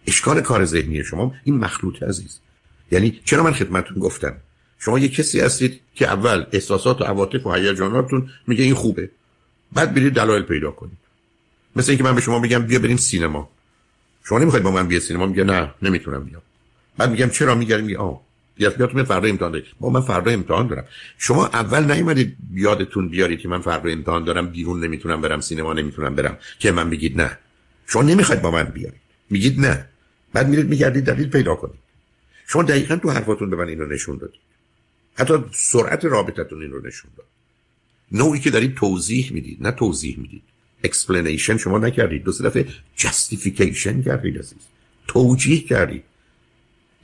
اشکال 0.08 0.42
کار 0.42 0.66
ذهنی 0.66 1.04
شما 1.04 1.34
این 1.44 1.58
مخلوط 1.58 2.04
عزیز. 2.04 2.40
یعنی 2.92 3.20
چرا 3.26 3.44
من 3.44 3.54
خدمتتون 3.54 4.00
گفتم؟ 4.00 4.36
شما 4.80 5.00
یه 5.00 5.08
کسی 5.08 5.40
هستید 5.40 5.82
که 5.96 6.08
اول 6.08 6.46
احساسات 6.52 7.02
و 7.02 7.04
عواطف 7.04 7.46
و 7.46 7.54
هیجاناتتون 7.54 8.30
میگه 8.48 8.64
این 8.64 8.74
خوبه. 8.74 9.10
بعد 9.74 9.94
برید 9.94 10.14
دلایل 10.14 10.44
پیدا 10.44 10.72
کنید. 10.72 10.98
مثل 11.76 11.92
اینکه 11.92 12.04
من 12.04 12.16
به 12.16 12.22
شما 12.22 12.40
میگم 12.40 12.60
بیا 12.60 12.80
بریم 12.80 12.98
سینما. 12.98 13.50
شما 14.24 14.40
نمی‌خواید 14.40 14.64
با 14.64 14.72
من 14.72 14.88
بیا 14.88 15.00
سینما؟ 15.00 15.26
میگه 15.26 15.44
نه 15.44 15.72
نمی‌تونم 15.82 16.24
بیام. 16.24 16.42
بعد 16.98 17.12
میگم 17.12 17.30
چرا؟ 17.30 17.56
میگم 17.56 17.84
میگه 17.84 17.98
آه. 17.98 18.22
یا 18.58 18.70
بیاتون 18.70 19.04
فردا 19.04 19.28
امتحان 19.28 19.52
دارید. 19.52 19.66
با 19.80 19.90
من 19.90 20.02
فردا 20.02 20.32
امتحان 20.32 20.68
دارم. 20.68 20.86
شما 21.18 21.48
اول 21.48 21.92
نیومدید 21.92 22.38
یادتون 22.54 23.10
بیارید 23.10 23.40
که 23.40 23.48
من 23.48 23.62
فردا 23.62 23.90
امتحان 23.90 24.24
دارم 24.24 24.48
بیرون 24.48 24.84
نمی‌تونم 24.84 25.22
برم 25.22 25.42
سینما 25.42 25.74
نمی‌تونم 25.74 26.16
برم. 26.16 26.38
که 26.60 26.72
من 26.72 26.90
بگید 26.90 27.22
نه. 27.22 27.38
شما 27.88 28.02
نمی‌خواید 28.02 28.42
با 28.42 28.52
من 28.52 28.64
بیارید. 28.64 29.02
میگید 29.30 29.60
نه. 29.60 29.86
بعد 30.34 30.48
میرید 30.48 30.70
میگردید 30.70 31.04
دلیل 31.04 31.30
پیدا 31.30 31.56
کنید. 31.56 31.80
شما 32.48 32.64
دقیقا 32.64 32.96
تو 32.96 33.10
حرفاتون 33.10 33.50
به 33.50 33.56
من 33.56 33.68
اینو 33.68 33.86
نشون 33.86 34.18
دادید. 34.18 34.40
حتی 35.16 35.34
سرعت 35.52 36.06
رابطتون 36.06 36.62
این 36.62 36.72
رو 36.72 36.88
نشون 36.88 37.12
داد. 37.18 37.26
نوعی 38.12 38.40
که 38.40 38.50
دارید 38.50 38.76
توضیح 38.76 39.34
می‌دید 39.34 39.58
نه 39.62 39.72
توضیح 39.72 40.20
می‌دید. 40.20 40.44
Explanation 40.86 41.58
شما 41.58 41.78
نکردید. 41.78 42.24
دو 42.24 42.32
دفعه 42.32 42.66
justification 42.98 44.06
کردید 44.06 44.40
عزیز. 44.40 44.60
توجیه 45.08 45.60
کردید. 45.60 46.04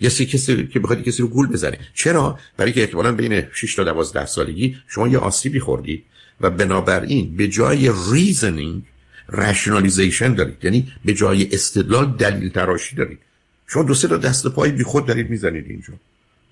یه 0.01 0.09
سی 0.09 0.25
کسی 0.25 0.67
که 0.67 0.79
بخواید 0.79 1.03
کسی 1.03 1.21
رو 1.21 1.27
گول 1.27 1.47
بزنه. 1.47 1.79
چرا؟ 1.93 2.39
برای 2.57 2.73
که 2.73 2.81
احتمالاً 2.81 3.11
بین 3.11 3.43
6 3.53 3.75
تا 3.75 3.83
12 3.83 4.25
سالگی 4.25 4.77
شما 4.87 5.07
یه 5.07 5.17
آسیبی 5.17 5.59
خوردید 5.59 6.03
و 6.41 6.49
بنابراین 6.49 7.35
به 7.35 7.47
جای 7.47 7.89
reasoning 7.89 8.92
rationalization 9.31 10.35
دارید. 10.37 10.57
یعنی 10.65 10.93
به 11.05 11.13
جای 11.13 11.49
استدلال 11.51 12.11
دلیل 12.11 12.49
تراشی 12.49 12.95
دارید. 12.95 13.19
شما 13.67 13.83
دو 13.83 13.93
سه 13.93 14.07
تا 14.07 14.17
دست 14.17 14.47
پای 14.47 14.71
بی 14.71 14.83
خود 14.83 15.05
دارید 15.05 15.29
می‌زنید 15.29 15.65
اینجا. 15.69 15.93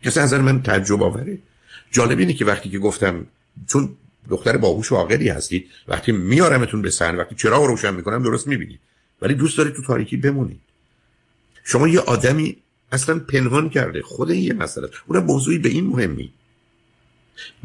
کسی 0.04 0.20
از 0.20 0.34
من 0.34 0.62
تعجب 0.62 1.04
آوره. 1.04 1.38
جالب 1.92 2.20
اینه 2.20 2.34
که 2.34 2.46
وقتی 2.46 2.70
که 2.70 2.80
گفتم 2.80 3.26
چون 3.68 3.90
دختر 4.30 4.58
باهوش 4.58 4.92
و 4.92 4.96
عاقلی 4.96 5.30
هستید 5.30 5.70
وقتی 5.88 6.12
میارمتون 6.12 6.82
به 6.82 6.90
صحنه 6.90 7.18
وقتی 7.18 7.36
چراغ 7.36 7.64
روشن 7.64 7.94
می‌کنم 7.94 8.24
درست 8.24 8.48
می‌بینید. 8.48 8.80
ولی 9.22 9.34
دوست 9.34 9.58
دارید 9.58 9.74
تو 9.74 9.84
تاریکی 9.84 10.18
بمونید. 10.18 10.60
شما 11.64 11.88
یه 11.88 12.00
آدمی 12.00 12.58
اصلا 12.92 13.20
پنهان 13.20 13.70
کرده. 13.70 14.02
خود 14.02 14.32
این 14.32 14.44
یه 14.44 14.54
مسئله 14.54 14.90
اون 15.08 15.20
موضوعی 15.20 15.58
به 15.58 15.70
این 15.70 15.88
مهمی. 15.88 16.34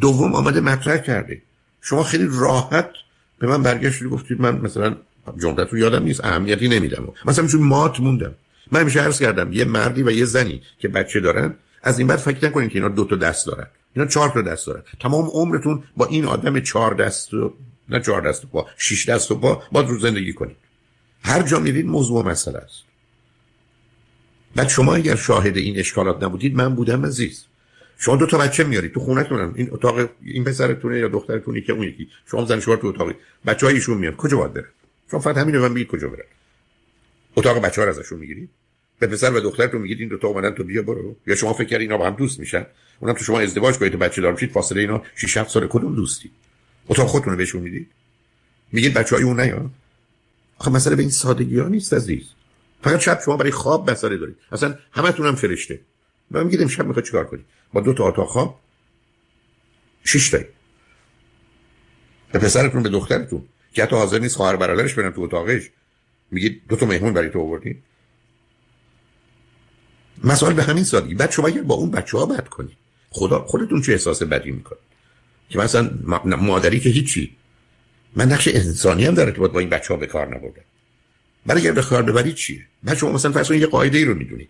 دوم 0.00 0.34
آمده 0.34 0.60
مطرح 0.60 0.98
کرده. 0.98 1.42
شما 1.82 2.02
خیلی 2.02 2.28
راحت 2.30 2.90
به 3.38 3.46
من 3.46 3.62
برگشتید 3.62 4.08
گفتید 4.08 4.40
من 4.40 4.58
مثلا 4.60 4.96
جمله 5.42 5.64
رو 5.64 5.78
یادم 5.78 6.02
نیست 6.02 6.24
اهمیتی 6.24 6.68
نمیدم. 6.68 7.08
مثلا 7.24 7.46
چون 7.46 7.62
مات 7.62 8.00
موندم. 8.00 8.34
من 8.72 8.80
همیشه 8.80 9.00
عرض 9.00 9.20
کردم 9.20 9.52
یه 9.52 9.64
مردی 9.64 10.02
و 10.02 10.10
یه 10.10 10.24
زنی 10.24 10.62
که 10.78 10.88
بچه 10.88 11.20
دارن 11.20 11.54
از 11.82 11.98
این 11.98 12.08
بعد 12.08 12.18
فکر 12.18 12.48
نکنید 12.48 12.70
که 12.70 12.78
اینا 12.78 12.88
دو 12.88 13.04
تا 13.04 13.16
دست 13.16 13.46
دارن. 13.46 13.66
اینا 13.96 14.08
چهار 14.08 14.28
تا 14.28 14.42
دست 14.42 14.66
دارن. 14.66 14.82
تمام 15.00 15.26
عمرتون 15.26 15.82
با 15.96 16.06
این 16.06 16.24
آدم 16.24 16.60
چهار 16.60 16.94
دست 16.94 17.34
و 17.34 17.54
نه 17.88 18.00
چهار 18.00 18.28
دست 18.28 18.44
و 18.44 18.48
با 18.48 18.66
شش 18.76 19.08
دست 19.08 19.30
و 19.30 19.34
با 19.34 19.62
با 19.72 19.80
رو 19.80 19.98
زندگی 19.98 20.32
کنید 20.32 20.56
هر 21.22 21.42
جا 21.42 21.58
میرید 21.58 21.86
موضوع 21.86 22.24
مسئله 22.24 22.58
است. 22.58 22.82
بعد 24.56 24.68
شما 24.68 24.94
اگر 24.94 25.16
شاهد 25.16 25.56
این 25.56 25.78
اشکالات 25.78 26.22
نبودید 26.22 26.56
من 26.56 26.74
بودم 26.74 27.06
عزیز. 27.06 27.44
شما 27.98 28.16
دو 28.16 28.26
تا 28.26 28.38
بچه 28.38 28.64
میارید 28.64 28.92
تو 28.92 29.00
خونتونن. 29.00 29.52
این 29.54 29.68
اتاق 29.70 30.10
این 30.22 30.44
پسرتونه 30.44 30.98
یا 30.98 31.08
دخترتونی 31.08 31.62
که 31.62 31.72
اون 31.72 31.82
یکی. 31.88 32.08
شما 32.30 32.44
زن 32.44 32.60
شوهر 32.60 32.76
تو 32.76 32.86
اتاقی. 32.86 33.14
بچه 33.46 33.66
ایشون 33.66 33.98
میاد 33.98 34.16
کجا 34.16 34.36
باید 34.36 34.52
بره؟ 34.52 34.68
شما 35.10 35.20
فقط 35.20 35.36
همین 35.36 35.58
من 35.58 35.74
بگید 35.74 35.86
کجا 35.86 36.08
بره. 36.08 36.24
اتاق 37.36 37.58
بچه 37.58 37.82
ها 37.82 37.88
ازشون 37.88 38.18
می‌گیرید 38.18 38.50
به 38.98 39.06
پسر 39.06 39.30
و 39.30 39.40
دختر 39.40 39.66
تو 39.66 39.78
میگید 39.78 40.00
این 40.00 40.08
دو 40.08 40.18
تا 40.18 40.28
اومدن 40.28 40.50
تو 40.50 40.64
بیا 40.64 40.82
برو. 40.82 41.16
یا 41.26 41.34
شما 41.34 41.52
فکر 41.52 41.78
اینا 41.78 41.96
با 41.96 42.06
هم 42.06 42.14
دوست 42.14 42.40
میشن؟ 42.40 42.66
اونم 43.00 43.14
تو 43.14 43.24
شما 43.24 43.40
ازدواج 43.40 43.74
کنید 43.74 43.92
بچه 43.92 44.22
دار 44.22 44.32
میشید 44.32 44.50
فاصله 44.50 44.80
اینا 44.80 45.02
6 45.16 45.36
7 45.36 45.50
سال 45.50 45.66
کدوم 45.66 45.94
دوستی؟ 45.94 46.30
اتاق 46.88 47.06
خودتون 47.06 47.32
رو 47.32 47.38
بهشون 47.38 47.62
می‌دید؟ 47.62 47.86
میگید 48.72 48.94
بچهای 48.94 49.22
اون 49.22 49.40
نیا 49.40 49.70
آخه 50.58 50.70
مسئله 50.70 50.96
به 50.96 51.02
این 51.02 51.10
سادگی 51.10 51.58
ها 51.58 51.68
نیست 51.68 51.94
عزیز. 51.94 52.22
فقط 52.82 53.00
شب 53.00 53.20
شما 53.24 53.36
برای 53.36 53.50
خواب 53.50 53.90
مسئله 53.90 54.16
دارید. 54.16 54.36
اصلا 54.52 54.78
همتون 54.92 55.26
هم 55.26 55.34
فرشته. 55.34 55.80
من 56.30 56.42
میگید 56.44 56.62
امشب 56.62 56.86
می‌خواد 56.86 57.04
چیکار 57.04 57.24
کنید 57.24 57.44
با 57.72 57.80
دو 57.80 57.94
تا 57.94 58.08
اتاق 58.08 58.28
خواب 58.28 58.60
شش 60.04 60.30
تایی. 60.30 60.44
به 62.32 62.38
پسرتون 62.38 62.82
به 62.82 62.88
دخترتون 62.88 63.42
که 63.72 63.82
حتی 63.82 63.96
حاضر 63.96 64.18
نیست 64.18 64.36
خواهر 64.36 64.56
برادرش 64.56 64.94
برن 64.94 65.12
تو 65.12 65.20
اتاقش. 65.20 65.70
میگید 66.30 66.62
دو 66.68 66.76
تا 66.76 66.86
مهمون 66.86 67.12
برای 67.12 67.30
تو 67.30 67.40
آوردین 67.40 67.82
مسائل 70.24 70.52
به 70.52 70.62
همین 70.62 70.84
سادگی. 70.84 71.14
بعد 71.14 71.30
شما 71.30 71.46
اگر 71.46 71.62
با 71.62 71.74
اون 71.74 71.90
بچه 71.90 72.18
ها 72.18 72.26
بد 72.26 72.48
کنید 72.48 72.76
خدا 73.10 73.44
خودتون 73.44 73.82
چه 73.82 73.92
احساس 73.92 74.22
بدی 74.22 74.50
می‌کنید 74.50 74.82
که 75.48 75.58
مثلا 75.58 75.90
مادری 76.24 76.80
که 76.80 76.88
هیچی. 76.88 77.36
من 78.16 78.32
نقش 78.32 78.48
انسانی 78.48 79.04
هم 79.04 79.14
در 79.14 79.26
ارتباط 79.26 79.50
با 79.50 79.60
این 79.60 79.68
بچه 79.68 79.94
ها 79.94 80.00
به 80.00 80.06
کار 80.06 80.26
نبردم. 80.26 80.62
برای 81.46 81.60
اگر 81.60 81.72
به 81.72 81.82
کار 81.82 82.02
ببرید 82.02 82.34
چیه؟ 82.34 82.66
بعد 82.82 82.96
شما 82.96 83.12
مثلا 83.12 83.32
فرض 83.32 83.50
یه 83.50 83.66
قاعده 83.66 83.98
ای 83.98 84.04
رو 84.04 84.14
می‌دونید. 84.14 84.48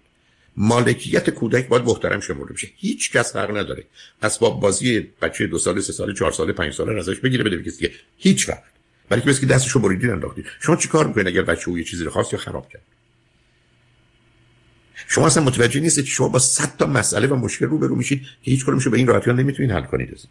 مالکیت 0.56 1.30
کودک 1.30 1.68
باید 1.68 1.84
محترم 1.84 2.20
شمرده 2.20 2.52
بشه. 2.52 2.68
هیچ 2.76 3.12
کس 3.12 3.36
حق 3.36 3.56
نداره. 3.56 3.84
اسباب 4.22 4.60
بازی 4.60 5.00
بچه 5.00 5.46
دو 5.46 5.58
سال 5.58 5.80
سه 5.80 5.92
سال 5.92 6.14
چهار 6.14 6.32
سال 6.32 6.52
پنج 6.52 6.72
ساله 6.72 6.98
ازش 6.98 7.16
بگیره 7.16 7.44
بده 7.44 7.62
کسی 7.62 7.76
دیگه. 7.76 7.94
هیچ 8.18 8.48
وقت. 8.48 8.62
برای 9.08 9.22
که 9.22 9.34
که 9.40 9.46
دستشو 9.46 9.80
بریدین 9.80 10.10
انداختید 10.10 10.46
شما 10.60 10.76
چیکار 10.76 11.06
می‌کنید 11.06 11.26
اگر 11.26 11.42
بچه 11.42 11.70
یه 11.70 11.84
چیزی 11.84 12.04
رو 12.04 12.10
خواست 12.10 12.32
یا 12.32 12.38
خراب 12.38 12.68
کرد؟ 12.68 12.82
شما 15.08 15.26
اصلا 15.26 15.42
متوجه 15.44 15.80
نیستید 15.80 16.04
که 16.04 16.10
شما 16.10 16.28
با 16.28 16.38
صد 16.38 16.76
تا 16.76 16.86
مسئله 16.86 17.26
و 17.26 17.34
مشکل 17.34 17.66
رو 17.66 17.78
برو 17.78 17.96
میشید 17.96 18.22
که 18.22 18.50
هیچ 18.50 18.64
کدومشو 18.64 18.90
به 18.90 18.96
این 18.96 19.06
راحتی 19.06 19.32
نمی‌تونید 19.32 19.70
حل 19.70 19.82
کنید 19.82 20.08
عزیز. 20.08 20.26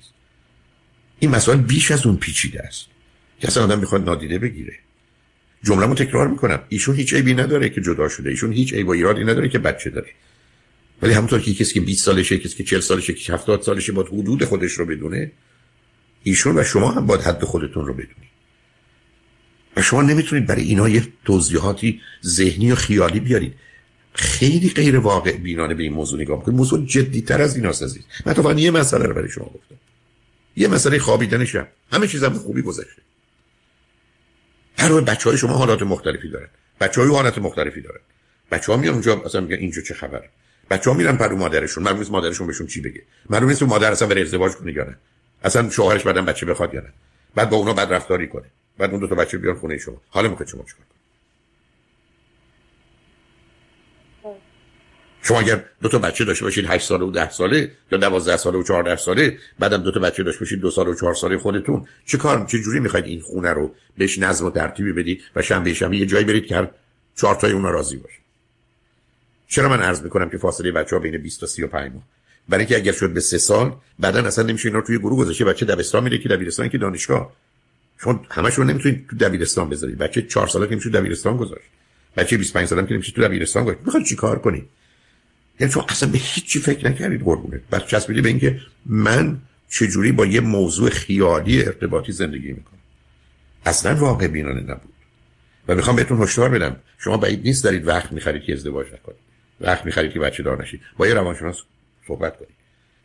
این 1.19 1.31
مسائل 1.31 1.57
بیش 1.57 1.91
از 1.91 2.05
اون 2.05 2.17
پیچیده 2.17 2.61
است. 2.61 2.85
که 3.39 3.47
اصلا 3.47 3.63
آدم 3.63 3.79
می‌خواد 3.79 4.05
نادیده 4.05 4.39
بگیره. 4.39 4.79
جمله‌مو 5.65 5.95
تکرار 5.95 6.27
می‌کنم. 6.27 6.59
ایشون 6.69 6.95
هیچ 6.95 7.13
عیبی 7.13 7.33
نداره 7.33 7.69
که 7.69 7.81
جدا 7.81 8.09
شده. 8.09 8.29
ایشون 8.29 8.53
هیچ 8.53 8.73
عیب 8.73 8.87
و 8.87 8.91
ایرادی 8.91 9.23
نداره 9.23 9.49
که 9.49 9.59
بچه 9.59 9.89
داره. 9.89 10.09
ولی 11.01 11.13
همونطور 11.13 11.39
که 11.39 11.53
کسی 11.53 11.73
که 11.73 11.81
20 11.81 12.05
سالشه 12.05 12.37
کسی 12.37 12.55
که 12.55 12.63
40 12.63 12.79
سالشه 12.79 13.13
که 13.13 13.33
70 13.33 13.61
سالشه 13.61 13.91
باید 13.91 14.07
حدود 14.07 14.45
خودش 14.45 14.71
رو 14.71 14.85
بدونه. 14.85 15.31
ایشون 16.23 16.59
و 16.59 16.63
شما 16.63 16.91
هم 16.91 17.05
باید 17.05 17.21
حد 17.21 17.43
خودتون 17.43 17.85
رو 17.85 17.93
بدونید. 17.93 18.35
و 19.77 19.81
شما 19.81 20.01
نمی‌تونید 20.01 20.45
برای 20.45 20.63
اینا 20.63 20.89
یه 20.89 21.07
توضیحاتی 21.25 22.01
ذهنی 22.25 22.71
و 22.71 22.75
خیالی 22.75 23.19
بیارید. 23.19 23.53
خیلی 24.13 24.69
غیر 24.69 24.99
واقع 24.99 25.37
بینانه 25.37 25.73
به 25.73 25.83
این 25.83 25.93
موضوع 25.93 26.21
نگاه 26.21 26.43
کنید 26.43 26.57
موضوع 26.57 26.85
جدی 26.85 27.21
تر 27.21 27.41
از 27.41 27.55
این 27.55 27.65
عزیز. 27.65 27.99
من 28.25 28.33
تو 28.33 28.59
یه 28.59 28.71
مسئله 28.71 29.05
رو 29.05 29.13
برای 29.13 29.29
شما 29.29 29.45
گفتم. 29.45 29.75
یه 30.55 30.67
مسئله 30.67 30.99
خوابیدن 30.99 31.45
شب 31.45 31.67
همه 31.91 32.07
چیزم 32.07 32.33
خوبی 32.33 32.61
گذشته. 32.61 33.01
هر 34.77 35.01
بچه 35.01 35.29
های 35.29 35.37
شما 35.37 35.53
حالات 35.53 35.81
مختلفی 35.81 36.29
دارن. 36.29 36.47
بچه 36.81 37.01
های 37.01 37.09
حالات 37.09 37.37
مختلفی 37.37 37.81
دارن. 37.81 37.99
بچه 38.51 38.71
ها 38.71 38.77
میان 38.77 38.93
اونجا 38.93 39.15
مثلا 39.25 39.41
میگن 39.41 39.55
اینجا 39.55 39.81
چه 39.81 39.93
خبره 39.93 40.29
بچه 40.69 40.89
ها 40.89 40.97
میرن 40.97 41.17
پرو 41.17 41.37
مادرشون. 41.37 41.83
معلوم 41.83 41.99
نیست 41.99 42.11
مادرشون 42.11 42.47
بهشون 42.47 42.67
چی 42.67 42.81
بگه. 42.81 43.01
معلوم 43.29 43.49
نیست 43.49 43.63
مادر 43.63 43.91
اصلا 43.91 44.07
بره 44.07 44.21
ازدواج 44.21 44.51
کنه 44.51 44.73
یا 44.73 44.83
نه. 44.83 44.97
اصلا 45.43 45.69
شوهرش 45.69 46.03
بعدن 46.03 46.25
بچه 46.25 46.45
بخواد 46.45 46.73
یا 46.73 46.81
نه. 46.81 46.93
بعد 47.35 47.49
با 47.49 47.57
اونا 47.57 47.73
بد 47.73 47.93
رفتاری 47.93 48.27
کنه. 48.27 48.45
بعد 48.77 48.91
اون 48.91 48.99
دو 48.99 49.07
تا 49.07 49.15
بچه 49.15 49.37
بیان 49.37 49.55
خونه 49.55 49.77
شما. 49.77 50.01
حالا 50.09 50.29
می‌خواد 50.29 50.47
شما 50.47 50.63
چیکار 50.63 50.85
شما 55.27 55.39
اگر 55.39 55.63
دو 55.81 55.89
تا 55.89 55.99
بچه 55.99 56.25
داشته 56.25 56.45
باشید 56.45 56.65
8 56.65 56.85
ساله 56.85 57.05
و 57.05 57.11
10 57.11 57.29
ساله 57.29 57.71
یا 57.91 57.97
12 57.97 58.37
ساله 58.37 58.57
و 58.57 58.63
14 58.63 58.95
ساله 58.95 59.37
بعدم 59.59 59.77
دو 59.77 59.91
تا 59.91 59.99
بچه 59.99 60.23
داشته 60.23 60.39
باشید 60.39 60.59
دو 60.59 60.71
سال 60.71 60.87
و 60.87 60.95
4 60.95 61.13
ساله 61.13 61.37
خودتون 61.37 61.87
چه 62.05 62.17
کار 62.17 62.45
چه 62.45 62.59
جوری 62.59 62.79
می‌خواید 62.79 63.05
این 63.05 63.21
خونه 63.21 63.49
رو 63.49 63.71
بهش 63.97 64.19
نظم 64.19 64.45
و 64.45 64.49
ترتیبی 64.49 64.93
بدید 64.93 65.21
و 65.35 65.41
شنبه 65.41 65.73
شنبه 65.73 65.97
یه 65.97 66.05
جایی 66.05 66.25
برید 66.25 66.45
که 66.45 66.69
چهار 67.15 67.35
تای 67.35 67.51
اونها 67.51 67.69
راضی 67.69 67.97
باشه؟ 67.97 68.17
چرا 69.47 69.69
من 69.69 69.79
عرض 69.79 70.01
می‌کنم 70.01 70.29
که 70.29 70.37
فاصله 70.37 70.71
بچه 70.71 70.95
ها 70.95 71.01
بین 71.01 71.17
20 71.17 71.39
تا 71.39 71.47
35 71.47 71.91
ماه؟ 71.93 72.03
برای 72.49 72.61
اینکه 72.61 72.75
اگر 72.75 72.91
شد 72.91 73.13
به 73.13 73.19
سه 73.19 73.37
سال 73.37 73.75
بعدا 73.99 74.23
اصلا 74.23 74.45
نمیشه 74.45 74.67
اینا 74.67 74.79
رو 74.79 74.85
توی 74.85 74.97
گروه 74.97 75.17
گذاشته. 75.17 75.45
بچه 75.45 75.65
دبستان 75.65 76.03
میره 76.03 76.17
که 76.17 76.29
دبیرستان 76.29 76.69
که 76.69 76.77
دانشگاه. 76.77 77.33
چون 78.01 78.19
همشون 78.29 78.69
نمی‌تونید 78.69 79.07
تو 79.09 79.15
دبیرستان 79.15 79.69
بذارید. 79.69 79.97
بچه 79.97 80.21
4 80.21 80.47
ساله 80.47 80.67
که 80.67 80.75
میشه 80.75 80.89
دبیرستان 80.89 81.37
گذاشت. 81.37 81.65
بچه 82.17 82.37
25 82.37 82.67
ساله 82.67 82.87
که 82.87 82.93
نمیشه 82.93 83.11
تو 83.11 83.21
دبیرستان 83.21 83.63
گذاشت. 83.63 83.79
می‌خواد 83.85 84.03
چیکار 84.03 84.39
کنی؟ 84.39 84.65
یعنی 85.59 85.73
چون 85.73 85.83
اصلا 85.89 86.09
به 86.09 86.17
هیچی 86.17 86.59
فکر 86.59 86.89
نکردید 86.89 87.21
قربونت. 87.21 87.61
بس 87.71 87.85
چسبیدی 87.85 88.21
به 88.21 88.29
اینکه 88.29 88.59
من 88.85 89.37
چجوری 89.69 90.11
با 90.11 90.25
یه 90.25 90.39
موضوع 90.39 90.89
خیالی 90.89 91.63
ارتباطی 91.63 92.11
زندگی 92.11 92.51
می‌کنم. 92.51 92.79
اصلا 93.65 93.95
واقع 93.95 94.27
بینانه 94.27 94.61
نبود. 94.61 94.93
و 95.67 95.75
می‌خوام 95.75 95.95
بهتون 95.95 96.21
هشدار 96.21 96.49
بدم. 96.49 96.75
شما 96.97 97.17
بعید 97.17 97.43
نیست 97.43 97.63
دارید 97.63 97.87
وقت 97.87 98.11
می‌خرید 98.11 98.43
که 98.43 98.53
ازدواج 98.53 98.87
نکنید. 98.87 99.19
وقت 99.61 99.85
می‌خرید 99.85 100.11
که 100.11 100.19
بچه 100.19 100.43
دار 100.43 100.63
نشید. 100.63 100.81
با 100.97 101.07
یه 101.07 101.13
روانشناس 101.13 101.61
صحبت 102.07 102.37
کنید. 102.37 102.55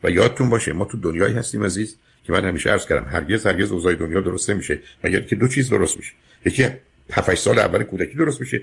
و 0.05 0.11
یادتون 0.11 0.51
باشه 0.51 0.73
ما 0.73 0.85
تو 0.85 0.99
دنیایی 0.99 1.35
هستیم 1.35 1.65
عزیز 1.65 1.97
که 2.25 2.33
من 2.33 2.45
همیشه 2.45 2.71
عرض 2.71 2.87
کردم 2.87 3.11
هرگز 3.11 3.47
هرگز 3.47 3.73
اوضاع 3.73 3.95
دنیا 3.95 4.21
درست 4.21 4.51
نمیشه. 4.51 4.79
مگر 5.05 5.21
که 5.21 5.37
دو 5.37 5.49
چیز 5.49 5.71
درست 5.71 5.97
میشه. 5.97 6.13
یکی 6.47 6.67
7 7.13 7.35
سال 7.35 7.59
اول 7.59 7.83
کودکی 7.83 8.15
درست 8.15 8.41
میشه. 8.41 8.63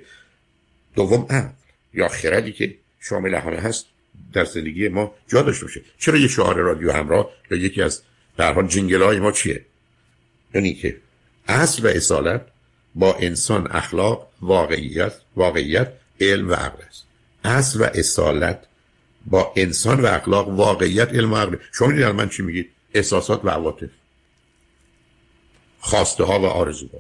دوم 0.96 1.26
عقل 1.30 1.50
یا 1.94 2.08
خردی 2.08 2.52
که 2.52 2.76
شامل 3.00 3.36
همه 3.36 3.58
هست 3.58 3.86
در 4.34 4.46
زندگی 4.46 4.88
ما 4.88 5.16
جا 5.28 5.42
داشته 5.42 5.66
باشه. 5.66 5.82
چرا 6.00 6.18
یه 6.18 6.28
شعار 6.28 6.56
رادیو 6.56 6.92
همراه 6.92 7.30
یا 7.52 7.58
یکی 7.58 7.82
از 7.82 8.02
در 8.38 8.54
حال 8.54 8.68
جنگل 8.68 9.02
های 9.02 9.20
ما 9.20 9.32
چیه؟ 9.32 9.66
یعنی 10.54 10.74
که 10.74 10.98
اصل 11.48 11.86
و 11.86 11.88
اصالت 11.88 12.42
با 12.96 13.16
انسان 13.16 13.68
اخلاق 13.72 14.30
واقعیت 14.42 15.14
واقعیت 15.36 15.94
علم 16.22 16.50
و 16.50 16.54
عقل 16.54 16.84
است. 16.88 17.04
اصل 17.44 17.82
و 17.82 17.84
اصالت 17.84 18.60
با 19.26 19.54
انسان 19.56 20.02
و 20.02 20.06
اخلاق 20.06 20.50
واقعیت 20.50 21.10
علم 21.10 21.34
و 21.34 21.36
عقل. 21.36 21.56
شما 21.72 21.88
می‌دید 21.88 22.06
من 22.06 22.30
چی 22.30 22.44
میگید؟ 22.44 22.70
احساسات 22.94 23.46
و 23.46 23.50
عواطف. 23.50 23.90
خواسته 25.80 26.24
ها 26.24 26.40
و 26.40 26.46
آرزوها. 26.46 27.00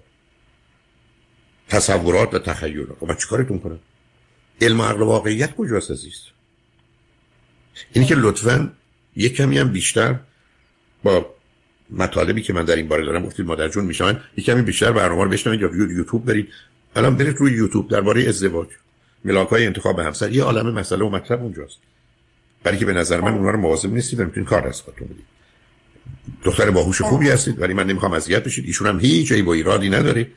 تصورات 1.69 2.33
و 2.33 2.39
تخیلات. 2.39 2.97
خب 2.99 3.07
من 3.07 3.15
چیکارتون 3.15 3.59
کنم؟ 3.59 3.79
علم 4.61 4.81
عقل 4.81 5.01
واقعیت 5.01 5.55
کجاست 5.55 5.91
عزیز؟ 5.91 6.21
اینی 7.93 8.07
که 8.07 8.15
لطفا 8.15 8.71
یک 9.15 9.35
کمی 9.35 9.57
هم 9.57 9.71
بیشتر 9.71 10.15
با 11.03 11.25
مطالبی 11.89 12.41
که 12.41 12.53
من 12.53 12.65
در 12.65 12.75
این 12.75 12.87
باره 12.87 13.05
دارم 13.05 13.25
گفتید 13.25 13.45
مادر 13.45 13.67
جون 13.67 13.85
میشن 13.85 14.19
یک 14.37 14.45
کمی 14.45 14.61
بیشتر 14.61 14.91
برنامه 14.91 15.23
رو 15.23 15.29
بشنوید 15.29 15.61
یا 15.61 15.69
یوتیوب 15.75 16.25
برید. 16.25 16.49
الان 16.95 17.15
برید 17.15 17.37
روی 17.37 17.51
یوتیوب 17.51 17.89
درباره 17.89 18.23
ازدواج 18.23 18.67
ملاک 19.25 19.47
های 19.47 19.65
انتخاب 19.65 19.99
همسر 19.99 20.31
یه 20.31 20.43
عالم 20.43 20.73
مسئله 20.73 21.05
و 21.05 21.09
مطلب 21.09 21.41
اونجاست. 21.41 21.77
برای 22.63 22.77
که 22.77 22.85
به 22.85 22.93
نظر 22.93 23.21
من 23.21 23.33
اونها 23.33 23.51
رو 23.51 23.59
مواظب 23.59 23.93
نیستید 23.93 24.19
و 24.19 24.43
کار 24.43 24.69
دست 24.69 24.83
خودتون 24.83 25.07
بدید. 25.07 25.25
دختر 26.43 26.71
باهوش 26.71 27.01
خوبی 27.01 27.29
هستید 27.29 27.61
ولی 27.61 27.73
من 27.73 27.87
نمی‌خوام 27.87 28.13
اذیت 28.13 28.43
بشید. 28.43 28.65
ایشون 28.65 28.87
هم 28.87 28.99
هیچ 28.99 29.31
ای 29.31 29.41
با 29.41 29.53
ایرادی 29.53 29.89
نداره. 29.89 30.27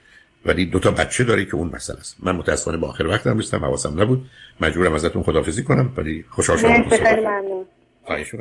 ولی 0.46 0.66
دو 0.66 0.78
تا 0.78 0.90
بچه 0.90 1.24
داره 1.24 1.44
که 1.44 1.54
اون 1.54 1.70
مسئله 1.74 1.98
است. 1.98 2.16
من 2.22 2.36
متاسفانه 2.36 2.76
با 2.76 2.88
آخر 2.88 3.06
وقتم 3.06 3.38
رسیدم 3.38 3.64
حواسم 3.64 4.00
نبود. 4.00 4.30
مجبورم 4.60 4.92
ازتون 4.92 5.22
خدافظی 5.22 5.62
کنم 5.62 5.92
ولی 5.96 6.24
خوشحال 6.30 6.58
شدم 6.58 6.88
خیلی 6.88 7.20
ممنون. 7.20 7.64
خواهش 8.04 8.34